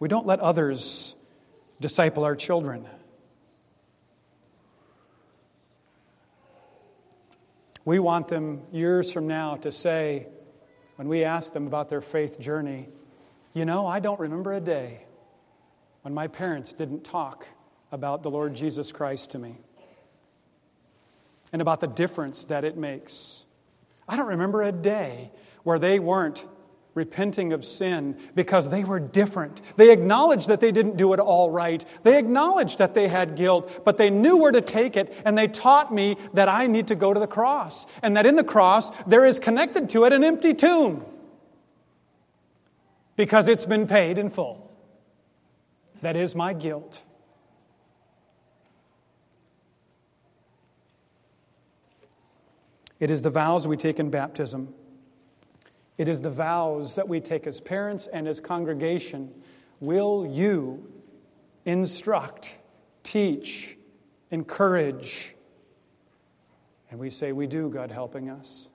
We 0.00 0.08
don't 0.08 0.26
let 0.26 0.40
others 0.40 1.16
disciple 1.80 2.24
our 2.24 2.36
children. 2.36 2.86
We 7.84 7.98
want 7.98 8.28
them 8.28 8.62
years 8.70 9.10
from 9.10 9.26
now 9.26 9.56
to 9.56 9.72
say, 9.72 10.28
when 10.96 11.08
we 11.08 11.24
ask 11.24 11.52
them 11.52 11.66
about 11.66 11.88
their 11.88 12.00
faith 12.00 12.38
journey, 12.38 12.88
you 13.54 13.64
know, 13.64 13.86
I 13.86 14.00
don't 14.00 14.20
remember 14.20 14.52
a 14.52 14.60
day 14.60 15.04
when 16.02 16.12
my 16.12 16.26
parents 16.26 16.72
didn't 16.72 17.04
talk 17.04 17.46
about 17.90 18.22
the 18.22 18.30
Lord 18.30 18.54
Jesus 18.54 18.92
Christ 18.92 19.30
to 19.30 19.38
me 19.38 19.56
and 21.52 21.62
about 21.62 21.80
the 21.80 21.86
difference 21.86 22.44
that 22.46 22.64
it 22.64 22.76
makes. 22.76 23.46
I 24.08 24.16
don't 24.16 24.28
remember 24.28 24.62
a 24.62 24.72
day 24.72 25.32
where 25.62 25.78
they 25.78 25.98
weren't 25.98 26.46
repenting 26.98 27.52
of 27.52 27.64
sin 27.64 28.16
because 28.34 28.70
they 28.70 28.82
were 28.82 28.98
different. 28.98 29.62
They 29.76 29.92
acknowledged 29.92 30.48
that 30.48 30.60
they 30.60 30.72
didn't 30.72 30.96
do 30.96 31.12
it 31.12 31.20
all 31.20 31.48
right. 31.48 31.84
They 32.02 32.18
acknowledged 32.18 32.78
that 32.78 32.92
they 32.94 33.06
had 33.06 33.36
guilt, 33.36 33.84
but 33.84 33.96
they 33.96 34.10
knew 34.10 34.36
where 34.36 34.50
to 34.50 34.60
take 34.60 34.96
it, 34.96 35.14
and 35.24 35.38
they 35.38 35.46
taught 35.46 35.94
me 35.94 36.16
that 36.34 36.48
I 36.48 36.66
need 36.66 36.88
to 36.88 36.96
go 36.96 37.14
to 37.14 37.20
the 37.20 37.28
cross, 37.28 37.86
and 38.02 38.16
that 38.16 38.26
in 38.26 38.34
the 38.34 38.44
cross 38.44 38.90
there 39.06 39.24
is 39.24 39.38
connected 39.38 39.88
to 39.90 40.04
it 40.04 40.12
an 40.12 40.24
empty 40.24 40.52
tomb 40.52 41.06
because 43.14 43.46
it's 43.48 43.64
been 43.64 43.86
paid 43.86 44.18
in 44.18 44.28
full. 44.28 44.70
That 46.02 46.16
is 46.16 46.34
my 46.34 46.52
guilt. 46.52 47.02
It 52.98 53.10
is 53.10 53.22
the 53.22 53.30
vows 53.30 53.68
we 53.68 53.76
take 53.76 54.00
in 54.00 54.10
baptism 54.10 54.74
it 55.98 56.06
is 56.06 56.20
the 56.20 56.30
vows 56.30 56.94
that 56.94 57.08
we 57.08 57.20
take 57.20 57.46
as 57.46 57.60
parents 57.60 58.06
and 58.06 58.28
as 58.28 58.38
congregation. 58.38 59.34
Will 59.80 60.24
you 60.24 60.86
instruct, 61.64 62.56
teach, 63.02 63.76
encourage? 64.30 65.34
And 66.90 67.00
we 67.00 67.10
say, 67.10 67.32
We 67.32 67.48
do, 67.48 67.68
God 67.68 67.90
helping 67.90 68.30
us. 68.30 68.68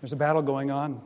There's 0.00 0.14
a 0.14 0.16
battle 0.16 0.40
going 0.40 0.70
on. 0.70 1.02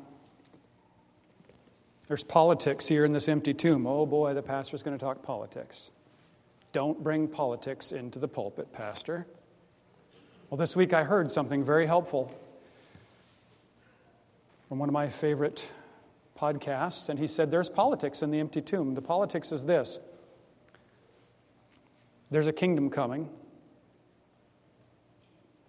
There's 2.07 2.23
politics 2.23 2.87
here 2.87 3.05
in 3.05 3.13
this 3.13 3.29
empty 3.29 3.55
tomb. 3.55 3.89
Oh 3.89 4.07
boy, 4.07 4.35
the 4.35 4.43
pastor's 4.43 4.85
going 4.85 4.97
to 4.97 5.05
talk 5.05 5.23
politics. 5.23 5.91
Don't 6.73 7.03
bring 7.03 7.27
politics 7.27 7.91
into 7.91 8.21
the 8.21 8.29
pulpit, 8.29 8.73
Pastor. 8.73 9.27
Well, 10.51 10.59
this 10.59 10.77
week 10.77 10.93
I 10.93 11.05
heard 11.05 11.33
something 11.33 11.65
very 11.65 11.87
helpful 11.87 12.33
from 14.69 14.79
one 14.79 14.89
of 14.89 14.93
my 14.93 15.09
favorite 15.09 15.73
podcasts, 16.39 17.09
and 17.09 17.19
he 17.19 17.27
said, 17.27 17.51
There's 17.51 17.71
politics 17.71 18.23
in 18.23 18.31
the 18.31 18.41
empty 18.41 18.61
tomb. 18.61 18.95
The 18.95 19.03
politics 19.03 19.53
is 19.53 19.67
this 19.67 20.01
there's 22.31 22.47
a 22.47 22.53
kingdom 22.53 22.91
coming 22.91 23.29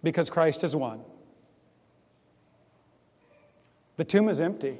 because 0.02 0.30
Christ 0.30 0.62
has 0.62 0.74
won. 0.74 1.00
The 3.96 4.04
tomb 4.04 4.28
is 4.28 4.40
empty, 4.40 4.78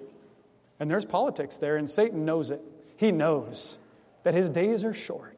and 0.80 0.90
there's 0.90 1.04
politics 1.04 1.56
there, 1.56 1.76
and 1.76 1.88
Satan 1.88 2.24
knows 2.24 2.50
it. 2.50 2.60
He 2.96 3.12
knows 3.12 3.78
that 4.24 4.34
his 4.34 4.50
days 4.50 4.84
are 4.84 4.92
short. 4.92 5.35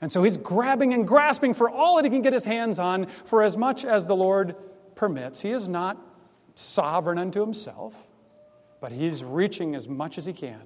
And 0.00 0.10
so 0.10 0.22
he's 0.22 0.36
grabbing 0.36 0.94
and 0.94 1.06
grasping 1.06 1.52
for 1.52 1.68
all 1.68 1.96
that 1.96 2.04
he 2.04 2.10
can 2.10 2.22
get 2.22 2.32
his 2.32 2.44
hands 2.44 2.78
on 2.78 3.06
for 3.24 3.42
as 3.42 3.56
much 3.56 3.84
as 3.84 4.06
the 4.06 4.16
Lord 4.16 4.56
permits. 4.94 5.42
He 5.42 5.50
is 5.50 5.68
not 5.68 5.98
sovereign 6.54 7.18
unto 7.18 7.40
himself, 7.40 8.08
but 8.80 8.92
he's 8.92 9.22
reaching 9.22 9.74
as 9.74 9.88
much 9.88 10.16
as 10.16 10.26
he 10.26 10.32
can. 10.32 10.62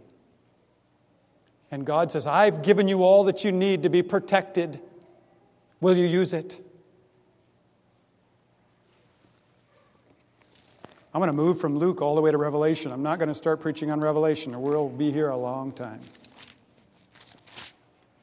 And 1.71 1.85
God 1.85 2.13
says, 2.13 2.27
I've 2.27 2.63
given 2.63 2.87
you 2.87 3.03
all 3.03 3.25
that 3.25 3.45
you 3.45 3.51
need 3.51 3.83
to 3.83 3.89
be 3.89 4.03
protected. 4.03 4.81
Will 5.81 5.99
you 5.99 6.07
use 6.07 6.33
it? 6.33 6.61
I'm 11.13 11.21
going 11.21 11.29
to 11.29 11.33
move 11.33 11.61
from 11.61 11.79
Luke 11.79 12.03
all 12.03 12.15
the 12.15 12.21
way 12.21 12.31
to 12.31 12.39
Revelation. 12.39 12.91
I'm 12.91 13.03
not 13.03 13.19
going 13.19 13.29
to 13.29 13.35
start 13.35 13.61
preaching 13.61 13.91
on 13.91 14.01
Revelation, 14.01 14.55
or 14.55 14.61
we'll 14.61 14.89
be 14.89 15.13
here 15.13 15.29
a 15.29 15.37
long 15.37 15.73
time. 15.73 16.01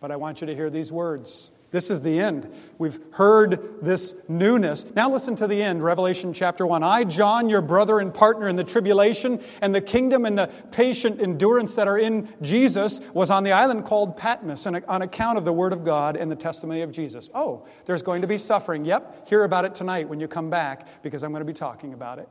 But 0.02 0.12
I 0.12 0.16
want 0.16 0.42
you 0.42 0.48
to 0.48 0.56
hear 0.56 0.70
these 0.70 0.92
words 0.92 1.52
This 1.70 1.90
is 1.90 2.02
the 2.02 2.20
end. 2.20 2.52
We've 2.80 3.00
heard 3.14 3.86
this 3.86 4.16
newness. 4.28 4.94
Now 4.94 5.10
listen 5.10 5.38
to 5.38 5.48
the 5.48 5.62
end, 5.62 5.84
Revelation 5.84 6.34
chapter 6.34 6.66
1. 6.66 6.84
I, 6.84 7.06
John, 7.06 7.48
your 7.48 7.62
brother 7.62 8.00
and 8.00 8.14
partner 8.14 8.50
in 8.50 8.56
the 8.58 8.64
tribulation 8.64 9.42
and 9.62 9.74
the 9.74 9.80
kingdom 9.80 10.26
and 10.26 10.38
the 10.38 10.48
patient 10.72 11.22
endurance 11.22 11.76
that 11.76 11.88
are 11.88 12.00
in 12.00 12.28
Jesus, 12.42 13.00
was 13.14 13.32
on 13.32 13.44
the 13.44 13.54
island 13.54 13.86
called 13.86 14.18
Patmos 14.18 14.66
on 14.66 15.02
account 15.02 15.38
of 15.38 15.46
the 15.46 15.54
word 15.54 15.72
of 15.72 15.86
God 15.86 16.18
and 16.18 16.30
the 16.30 16.36
testimony 16.36 16.82
of 16.82 16.92
Jesus. 16.92 17.30
Oh, 17.34 17.66
there's 17.86 18.02
going 18.02 18.22
to 18.24 18.28
be 18.28 18.40
suffering. 18.40 18.84
Yep, 18.84 19.30
hear 19.30 19.44
about 19.44 19.64
it 19.64 19.76
tonight 19.76 20.10
when 20.10 20.20
you 20.20 20.28
come 20.28 20.50
back 20.50 21.04
because 21.04 21.24
I'm 21.24 21.32
going 21.32 21.42
to 21.42 21.46
be 21.46 21.54
talking 21.54 21.94
about 21.94 22.18
it. 22.20 22.28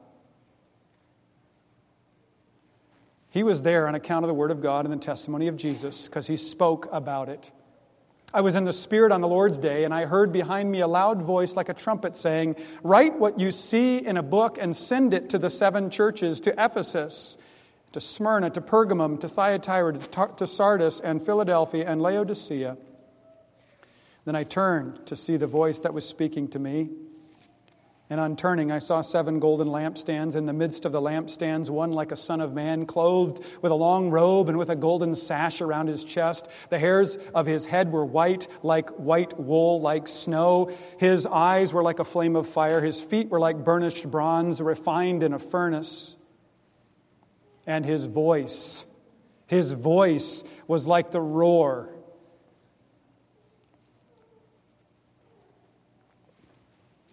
He 3.31 3.45
was 3.45 3.63
there 3.63 3.87
on 3.87 3.95
account 3.95 4.25
of 4.25 4.29
the 4.29 4.35
word 4.35 4.51
of 4.51 4.61
God 4.61 4.85
and 4.85 4.93
the 4.93 4.99
testimony 4.99 5.47
of 5.47 5.57
Jesus 5.57 6.09
because 6.09 6.27
he 6.27 6.37
spoke 6.37 6.89
about 6.91 7.29
it. 7.29 7.53
I 8.33 8.43
was 8.43 8.55
in 8.55 8.65
the 8.65 8.73
Spirit 8.73 9.11
on 9.11 9.21
the 9.21 9.29
Lord's 9.29 9.59
day, 9.59 9.85
and 9.85 9.93
I 9.93 10.05
heard 10.05 10.33
behind 10.33 10.71
me 10.71 10.81
a 10.81 10.87
loud 10.87 11.21
voice 11.21 11.57
like 11.57 11.69
a 11.69 11.75
trumpet 11.75 12.17
saying, 12.17 12.57
Write 12.83 13.19
what 13.19 13.41
you 13.41 13.51
see 13.51 13.99
in 13.99 14.17
a 14.17 14.23
book 14.23 14.57
and 14.61 14.75
send 14.75 15.13
it 15.13 15.29
to 15.31 15.39
the 15.39 15.51
seven 15.51 15.91
churches 15.91 16.39
to 16.41 16.51
Ephesus, 16.53 17.37
to 17.91 18.01
Smyrna, 18.01 18.51
to 18.51 18.61
Pergamum, 18.61 19.19
to 19.21 19.29
Thyatira, 19.29 19.99
to 19.99 20.47
Sardis, 20.47 21.01
and 21.01 21.25
Philadelphia, 21.25 21.85
and 21.91 22.01
Laodicea. 22.01 22.77
Then 24.25 24.37
I 24.37 24.45
turned 24.45 25.07
to 25.07 25.17
see 25.17 25.37
the 25.37 25.49
voice 25.49 25.81
that 25.81 25.93
was 25.93 26.07
speaking 26.07 26.47
to 26.49 26.61
me. 26.61 26.91
And 28.11 28.19
on 28.19 28.35
turning, 28.35 28.73
I 28.73 28.81
saw 28.81 29.03
seven 29.03 29.39
golden 29.39 29.69
lampstands. 29.69 30.35
In 30.35 30.45
the 30.45 30.53
midst 30.53 30.85
of 30.85 30.91
the 30.91 31.01
lampstands, 31.01 31.71
one 31.71 31.93
like 31.93 32.11
a 32.11 32.17
son 32.17 32.41
of 32.41 32.53
man, 32.53 32.85
clothed 32.85 33.45
with 33.63 33.71
a 33.71 33.77
long 33.77 34.11
robe 34.11 34.49
and 34.49 34.59
with 34.59 34.69
a 34.69 34.75
golden 34.75 35.15
sash 35.15 35.61
around 35.61 35.87
his 35.87 36.03
chest. 36.03 36.49
The 36.71 36.79
hairs 36.81 37.17
of 37.33 37.47
his 37.47 37.67
head 37.67 37.93
were 37.93 38.05
white, 38.05 38.49
like 38.65 38.91
white 38.91 39.39
wool, 39.39 39.81
like 39.81 40.09
snow. 40.09 40.73
His 40.99 41.25
eyes 41.25 41.73
were 41.73 41.85
like 41.85 42.01
a 42.01 42.05
flame 42.05 42.35
of 42.35 42.49
fire. 42.49 42.81
His 42.81 43.01
feet 43.01 43.29
were 43.29 43.39
like 43.39 43.65
burnished 43.65 44.11
bronze, 44.11 44.61
refined 44.61 45.23
in 45.23 45.33
a 45.33 45.39
furnace. 45.39 46.17
And 47.65 47.87
his 47.87 48.07
voice, 48.07 48.87
his 49.47 49.73
voice 49.73 50.43
was 50.67 50.89
like 50.89 51.13
the 51.13 51.21
roar 51.21 51.95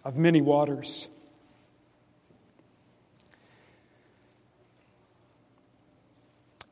of 0.08 0.16
many 0.16 0.40
waters. 0.40 1.06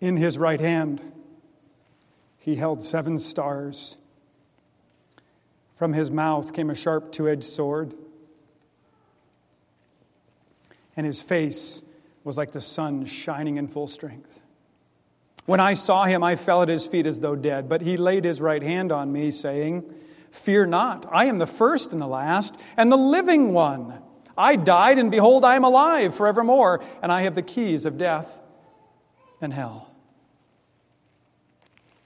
In 0.01 0.17
his 0.17 0.39
right 0.39 0.59
hand, 0.59 1.03
he 2.39 2.55
held 2.55 2.83
seven 2.83 3.19
stars. 3.19 3.99
From 5.75 5.93
his 5.93 6.11
mouth 6.11 6.55
came 6.55 6.71
a 6.71 6.75
sharp 6.75 7.13
two 7.13 7.29
edged 7.29 7.45
sword, 7.45 7.93
and 10.97 11.05
his 11.05 11.21
face 11.21 11.83
was 12.25 12.39
like 12.39 12.53
the 12.53 12.63
sun 12.63 13.05
shining 13.05 13.59
in 13.59 13.69
full 13.69 13.87
strength. 13.87 14.41
When 15.45 15.61
I 15.61 15.75
saw 15.75 16.05
him, 16.05 16.25
I 16.25 16.37
fell 16.37 16.63
at 16.63 16.71
his 16.71 16.87
feet 16.87 17.05
as 17.05 17.21
though 17.21 17.37
dead, 17.37 17.69
but 17.69 17.83
he 17.83 17.99
laid 17.99 18.25
his 18.25 18.41
right 18.41 18.63
hand 18.63 18.91
on 18.91 19.13
me, 19.13 19.31
saying, 19.31 19.85
Fear 20.37 20.67
not, 20.67 21.07
I 21.11 21.25
am 21.27 21.39
the 21.39 21.47
first 21.47 21.93
and 21.93 22.01
the 22.01 22.07
last, 22.07 22.55
and 22.77 22.93
the 22.93 22.97
living 22.97 23.53
one. 23.53 24.03
I 24.37 24.57
died, 24.57 24.99
and 24.99 25.11
behold, 25.11 25.45
I 25.45 25.57
am 25.57 25.65
alive 25.65 26.15
forevermore, 26.15 26.85
and 27.03 27.11
I 27.11 27.23
have 27.23 27.35
the 27.35 27.43
keys 27.43 27.87
of 27.87 27.97
death 27.97 28.39
and 29.41 29.53
hell. 29.53 29.91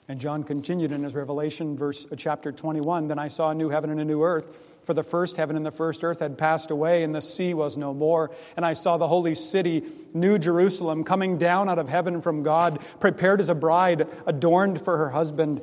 And 0.06 0.20
John 0.20 0.42
continued 0.42 0.90
in 0.90 1.02
his 1.04 1.14
revelation, 1.14 1.76
verse 1.76 2.06
uh, 2.10 2.16
chapter 2.16 2.50
21. 2.50 3.08
Then 3.08 3.18
I 3.18 3.28
saw 3.28 3.50
a 3.50 3.54
new 3.54 3.68
heaven 3.68 3.90
and 3.90 4.00
a 4.00 4.04
new 4.04 4.22
earth, 4.22 4.78
for 4.84 4.94
the 4.94 5.04
first 5.04 5.36
heaven 5.36 5.56
and 5.56 5.66
the 5.66 5.70
first 5.70 6.02
earth 6.02 6.20
had 6.20 6.38
passed 6.38 6.70
away, 6.70 7.02
and 7.02 7.14
the 7.14 7.20
sea 7.20 7.52
was 7.52 7.76
no 7.76 7.92
more. 7.92 8.30
And 8.56 8.64
I 8.64 8.72
saw 8.72 8.96
the 8.96 9.06
holy 9.06 9.34
city, 9.34 9.84
New 10.14 10.38
Jerusalem, 10.38 11.04
coming 11.04 11.36
down 11.36 11.68
out 11.68 11.78
of 11.78 11.88
heaven 11.88 12.20
from 12.20 12.42
God, 12.42 12.80
prepared 13.00 13.38
as 13.40 13.50
a 13.50 13.54
bride, 13.54 14.08
adorned 14.26 14.82
for 14.82 14.96
her 14.98 15.10
husband. 15.10 15.62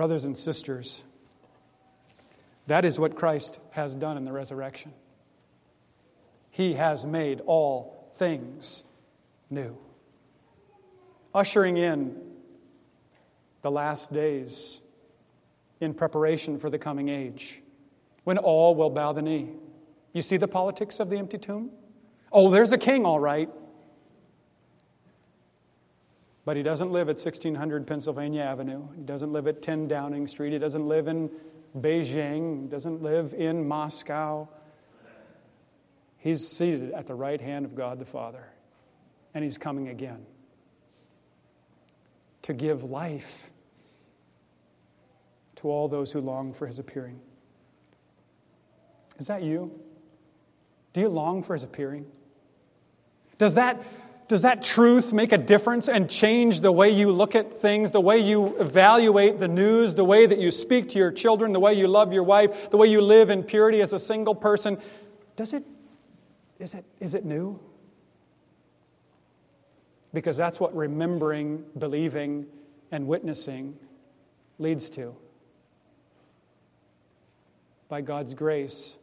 Brothers 0.00 0.24
and 0.24 0.34
sisters, 0.34 1.04
that 2.68 2.86
is 2.86 2.98
what 2.98 3.14
Christ 3.14 3.60
has 3.72 3.94
done 3.94 4.16
in 4.16 4.24
the 4.24 4.32
resurrection. 4.32 4.94
He 6.48 6.72
has 6.72 7.04
made 7.04 7.42
all 7.44 8.10
things 8.14 8.82
new, 9.50 9.76
ushering 11.34 11.76
in 11.76 12.16
the 13.60 13.70
last 13.70 14.10
days 14.10 14.80
in 15.82 15.92
preparation 15.92 16.58
for 16.58 16.70
the 16.70 16.78
coming 16.78 17.10
age 17.10 17.60
when 18.24 18.38
all 18.38 18.74
will 18.74 18.88
bow 18.88 19.12
the 19.12 19.20
knee. 19.20 19.50
You 20.14 20.22
see 20.22 20.38
the 20.38 20.48
politics 20.48 20.98
of 20.98 21.10
the 21.10 21.18
empty 21.18 21.36
tomb? 21.36 21.72
Oh, 22.32 22.48
there's 22.48 22.72
a 22.72 22.78
king, 22.78 23.04
all 23.04 23.20
right. 23.20 23.50
But 26.44 26.56
he 26.56 26.62
doesn't 26.62 26.90
live 26.90 27.08
at 27.08 27.16
1600 27.16 27.86
Pennsylvania 27.86 28.42
Avenue. 28.42 28.88
He 28.96 29.02
doesn't 29.02 29.32
live 29.32 29.46
at 29.46 29.62
10 29.62 29.88
Downing 29.88 30.26
Street. 30.26 30.52
He 30.52 30.58
doesn't 30.58 30.86
live 30.86 31.06
in 31.06 31.30
Beijing. 31.78 32.62
He 32.62 32.68
doesn't 32.68 33.02
live 33.02 33.34
in 33.34 33.68
Moscow. 33.68 34.48
He's 36.16 36.46
seated 36.46 36.92
at 36.92 37.06
the 37.06 37.14
right 37.14 37.40
hand 37.40 37.64
of 37.64 37.74
God 37.74 37.98
the 37.98 38.04
Father, 38.04 38.44
and 39.32 39.42
he's 39.42 39.56
coming 39.56 39.88
again 39.88 40.26
to 42.42 42.52
give 42.52 42.84
life 42.84 43.50
to 45.56 45.68
all 45.68 45.88
those 45.88 46.12
who 46.12 46.20
long 46.20 46.52
for 46.52 46.66
his 46.66 46.78
appearing. 46.78 47.20
Is 49.18 49.26
that 49.26 49.42
you? 49.42 49.78
Do 50.92 51.00
you 51.00 51.08
long 51.08 51.42
for 51.42 51.52
his 51.52 51.62
appearing? 51.62 52.06
Does 53.38 53.54
that 53.54 53.82
does 54.30 54.42
that 54.42 54.62
truth 54.62 55.12
make 55.12 55.32
a 55.32 55.38
difference 55.38 55.88
and 55.88 56.08
change 56.08 56.60
the 56.60 56.70
way 56.70 56.88
you 56.88 57.10
look 57.10 57.34
at 57.34 57.58
things, 57.58 57.90
the 57.90 58.00
way 58.00 58.16
you 58.16 58.56
evaluate 58.60 59.40
the 59.40 59.48
news, 59.48 59.94
the 59.94 60.04
way 60.04 60.24
that 60.24 60.38
you 60.38 60.52
speak 60.52 60.88
to 60.90 60.98
your 61.00 61.10
children, 61.10 61.52
the 61.52 61.58
way 61.58 61.74
you 61.74 61.88
love 61.88 62.12
your 62.12 62.22
wife, 62.22 62.70
the 62.70 62.76
way 62.76 62.86
you 62.86 63.00
live 63.00 63.28
in 63.28 63.42
purity 63.42 63.82
as 63.82 63.92
a 63.92 63.98
single 63.98 64.36
person? 64.36 64.78
Does 65.34 65.52
it, 65.52 65.64
is 66.60 66.74
it, 66.74 66.84
is 67.00 67.16
it 67.16 67.24
new? 67.24 67.58
Because 70.14 70.36
that's 70.36 70.60
what 70.60 70.72
remembering, 70.76 71.64
believing, 71.76 72.46
and 72.92 73.08
witnessing 73.08 73.76
leads 74.60 74.90
to. 74.90 75.16
By 77.88 78.00
God's 78.00 78.34
grace, 78.34 78.96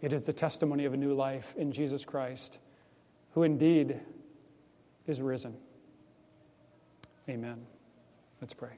it 0.00 0.14
is 0.14 0.22
the 0.22 0.32
testimony 0.32 0.86
of 0.86 0.94
a 0.94 0.96
new 0.96 1.12
life 1.12 1.54
in 1.58 1.70
Jesus 1.70 2.06
Christ 2.06 2.60
who 3.32 3.42
indeed 3.42 4.00
is 5.06 5.20
risen. 5.20 5.54
Amen. 7.28 7.66
Let's 8.40 8.54
pray. 8.54 8.70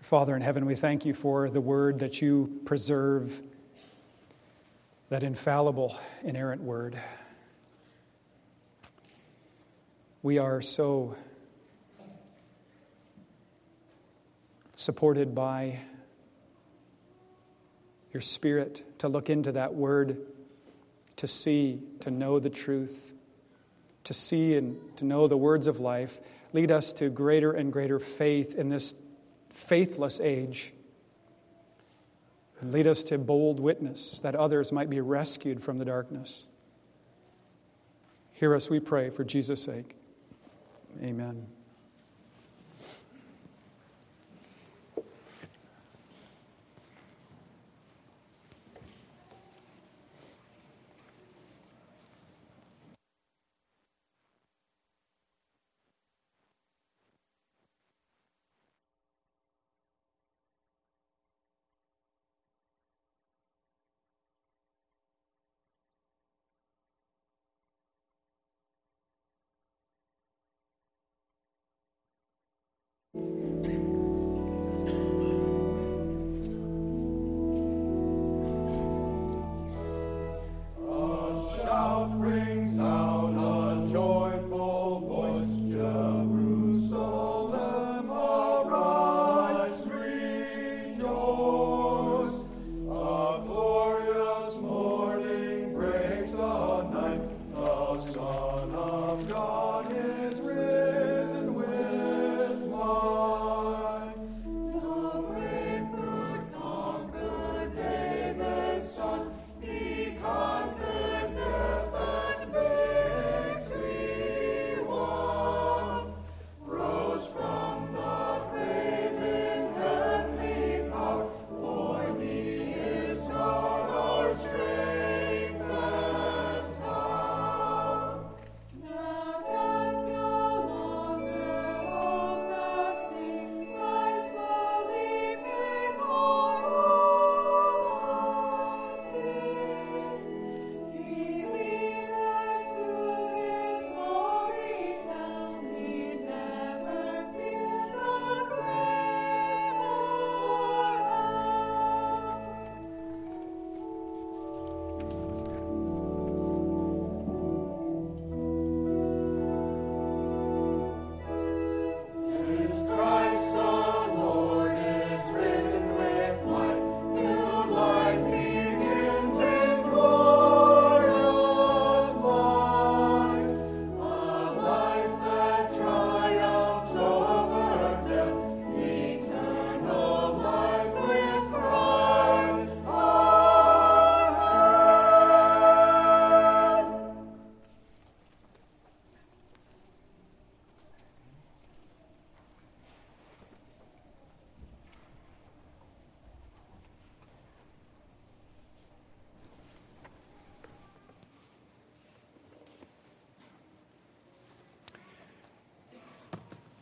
Father 0.00 0.34
in 0.34 0.40
heaven, 0.40 0.64
we 0.64 0.74
thank 0.74 1.04
you 1.04 1.12
for 1.12 1.50
the 1.50 1.60
word 1.60 1.98
that 1.98 2.22
you 2.22 2.60
preserve, 2.64 3.42
that 5.10 5.22
infallible, 5.22 5.98
inerrant 6.24 6.62
word. 6.62 6.98
We 10.22 10.38
are 10.38 10.62
so 10.62 11.14
supported 14.76 15.34
by 15.34 15.78
your 18.12 18.20
spirit 18.20 18.82
to 18.98 19.08
look 19.08 19.30
into 19.30 19.52
that 19.52 19.74
word, 19.74 20.18
to 21.16 21.26
see, 21.26 21.80
to 22.00 22.10
know 22.10 22.38
the 22.38 22.50
truth, 22.50 23.14
to 24.04 24.14
see 24.14 24.56
and 24.56 24.78
to 24.96 25.04
know 25.04 25.28
the 25.28 25.36
words 25.36 25.66
of 25.66 25.80
life. 25.80 26.20
Lead 26.52 26.70
us 26.70 26.92
to 26.94 27.10
greater 27.10 27.52
and 27.52 27.72
greater 27.72 27.98
faith 27.98 28.54
in 28.54 28.68
this 28.68 28.94
faithless 29.50 30.20
age 30.20 30.72
And 32.60 32.72
lead 32.72 32.86
us 32.86 33.04
to 33.04 33.18
bold 33.18 33.60
witness 33.60 34.18
that 34.20 34.34
others 34.34 34.72
might 34.72 34.90
be 34.90 35.00
rescued 35.00 35.62
from 35.62 35.78
the 35.78 35.84
darkness. 35.84 36.46
Hear 38.32 38.54
us, 38.54 38.70
we 38.70 38.80
pray, 38.80 39.10
for 39.10 39.24
Jesus' 39.24 39.62
sake. 39.62 39.96
Amen. 41.02 41.57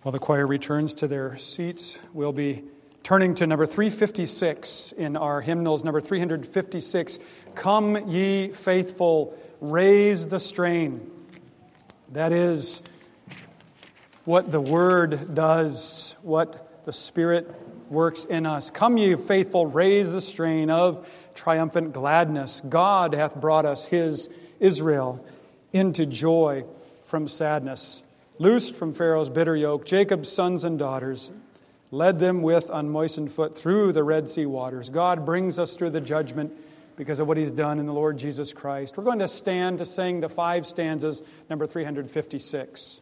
While 0.07 0.13
the 0.13 0.21
choir 0.21 0.47
returns 0.47 0.95
to 0.95 1.09
their 1.09 1.37
seats, 1.37 1.99
we'll 2.13 2.31
be 2.31 2.63
turning 3.03 3.35
to 3.35 3.47
number 3.49 3.67
356 3.67 4.93
in 4.93 5.17
our 5.17 5.41
hymnals, 5.41 5.83
number 5.83 6.01
356 6.01 7.19
Come, 7.57 8.09
ye 8.09 8.53
faithful, 8.53 9.37
raise 9.61 10.29
the 10.29 10.39
strain. 10.39 11.11
That 12.13 12.31
is 12.31 12.85
what 14.25 14.53
the 14.53 14.61
Word 14.61 15.35
does, 15.35 16.15
what 16.23 16.85
the 16.85 16.93
Spirit 16.93 17.53
works 17.91 18.25
in 18.25 18.47
us. 18.47 18.71
Come, 18.71 18.99
ye 18.99 19.17
faithful, 19.17 19.67
raise 19.67 20.13
the 20.13 20.21
strain 20.21 20.71
of 20.71 21.05
triumphant 21.35 21.93
gladness. 21.93 22.63
God 22.69 23.13
hath 23.13 23.35
brought 23.35 23.67
us 23.67 23.87
his 23.87 24.31
Israel 24.61 25.27
into 25.73 26.07
joy 26.07 26.65
from 27.05 27.27
sadness 27.27 28.05
loosed 28.39 28.77
from 28.77 28.93
Pharaoh's 28.93 29.31
bitter 29.31 29.57
yoke, 29.57 29.85
Jacob's 29.85 30.31
sons 30.31 30.65
and 30.65 30.79
daughters, 30.79 31.31
led 31.91 32.19
them 32.19 32.43
with 32.43 32.71
unmoistened 32.73 33.33
foot 33.33 33.57
through 33.57 33.93
the 33.93 34.03
Red 34.03 34.29
Sea 34.29 34.47
waters. 34.47 34.91
God 34.91 35.25
brings 35.25 35.59
us 35.59 35.77
through 35.77 35.91
the 35.91 36.01
judgment 36.01 36.53
because 36.97 37.21
of 37.21 37.29
what 37.29 37.37
He's 37.37 37.53
done 37.53 37.79
in 37.79 37.87
the 37.87 37.93
Lord 37.93 38.19
Jesus 38.19 38.53
Christ. 38.53 38.97
We're 38.97 39.05
going 39.05 39.19
to 39.21 39.29
stand 39.29 39.79
to 39.79 39.87
sing 39.87 40.21
the 40.21 40.29
five 40.29 40.67
stanzas, 40.67 41.23
number 41.49 41.67
356. 41.67 43.01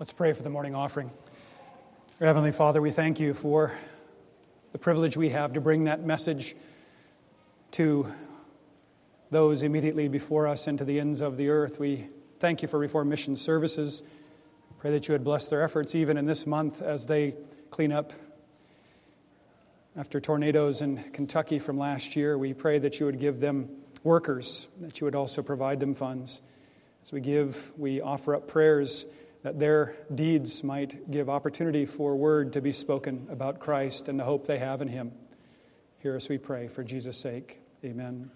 Let's 0.00 0.14
pray 0.14 0.32
for 0.32 0.42
the 0.42 0.48
morning 0.48 0.74
offering. 0.74 1.10
Our 2.22 2.26
Heavenly 2.26 2.52
Father, 2.52 2.80
we 2.80 2.90
thank 2.90 3.20
you 3.20 3.34
for 3.34 3.74
the 4.72 4.78
privilege 4.78 5.14
we 5.14 5.28
have 5.28 5.52
to 5.52 5.60
bring 5.60 5.84
that 5.84 6.02
message 6.02 6.56
to 7.72 8.10
those 9.30 9.62
immediately 9.62 10.08
before 10.08 10.46
us 10.48 10.66
and 10.66 10.78
to 10.78 10.86
the 10.86 10.98
ends 10.98 11.20
of 11.20 11.36
the 11.36 11.50
earth. 11.50 11.78
We 11.78 12.06
thank 12.38 12.62
you 12.62 12.68
for 12.68 12.78
Reformed 12.78 13.10
Mission 13.10 13.36
Services. 13.36 14.02
Pray 14.78 14.90
that 14.92 15.06
you 15.06 15.12
would 15.12 15.22
bless 15.22 15.50
their 15.50 15.62
efforts 15.62 15.94
even 15.94 16.16
in 16.16 16.24
this 16.24 16.46
month 16.46 16.80
as 16.80 17.04
they 17.04 17.34
clean 17.70 17.92
up 17.92 18.14
after 19.98 20.18
tornadoes 20.18 20.80
in 20.80 20.96
Kentucky 21.12 21.58
from 21.58 21.76
last 21.76 22.16
year. 22.16 22.38
We 22.38 22.54
pray 22.54 22.78
that 22.78 23.00
you 23.00 23.04
would 23.04 23.20
give 23.20 23.40
them 23.40 23.68
workers, 24.02 24.66
that 24.80 24.98
you 24.98 25.04
would 25.04 25.14
also 25.14 25.42
provide 25.42 25.78
them 25.78 25.92
funds. 25.92 26.40
As 27.02 27.12
we 27.12 27.20
give, 27.20 27.74
we 27.76 28.00
offer 28.00 28.34
up 28.34 28.48
prayers 28.48 29.04
that 29.42 29.58
their 29.58 29.96
deeds 30.14 30.62
might 30.62 31.10
give 31.10 31.28
opportunity 31.28 31.86
for 31.86 32.16
word 32.16 32.52
to 32.52 32.60
be 32.60 32.72
spoken 32.72 33.26
about 33.30 33.58
Christ 33.58 34.08
and 34.08 34.18
the 34.18 34.24
hope 34.24 34.46
they 34.46 34.58
have 34.58 34.82
in 34.82 34.88
Him. 34.88 35.12
Hear 35.98 36.16
us, 36.16 36.28
we 36.28 36.38
pray, 36.38 36.68
for 36.68 36.84
Jesus' 36.84 37.18
sake. 37.18 37.60
Amen. 37.84 38.30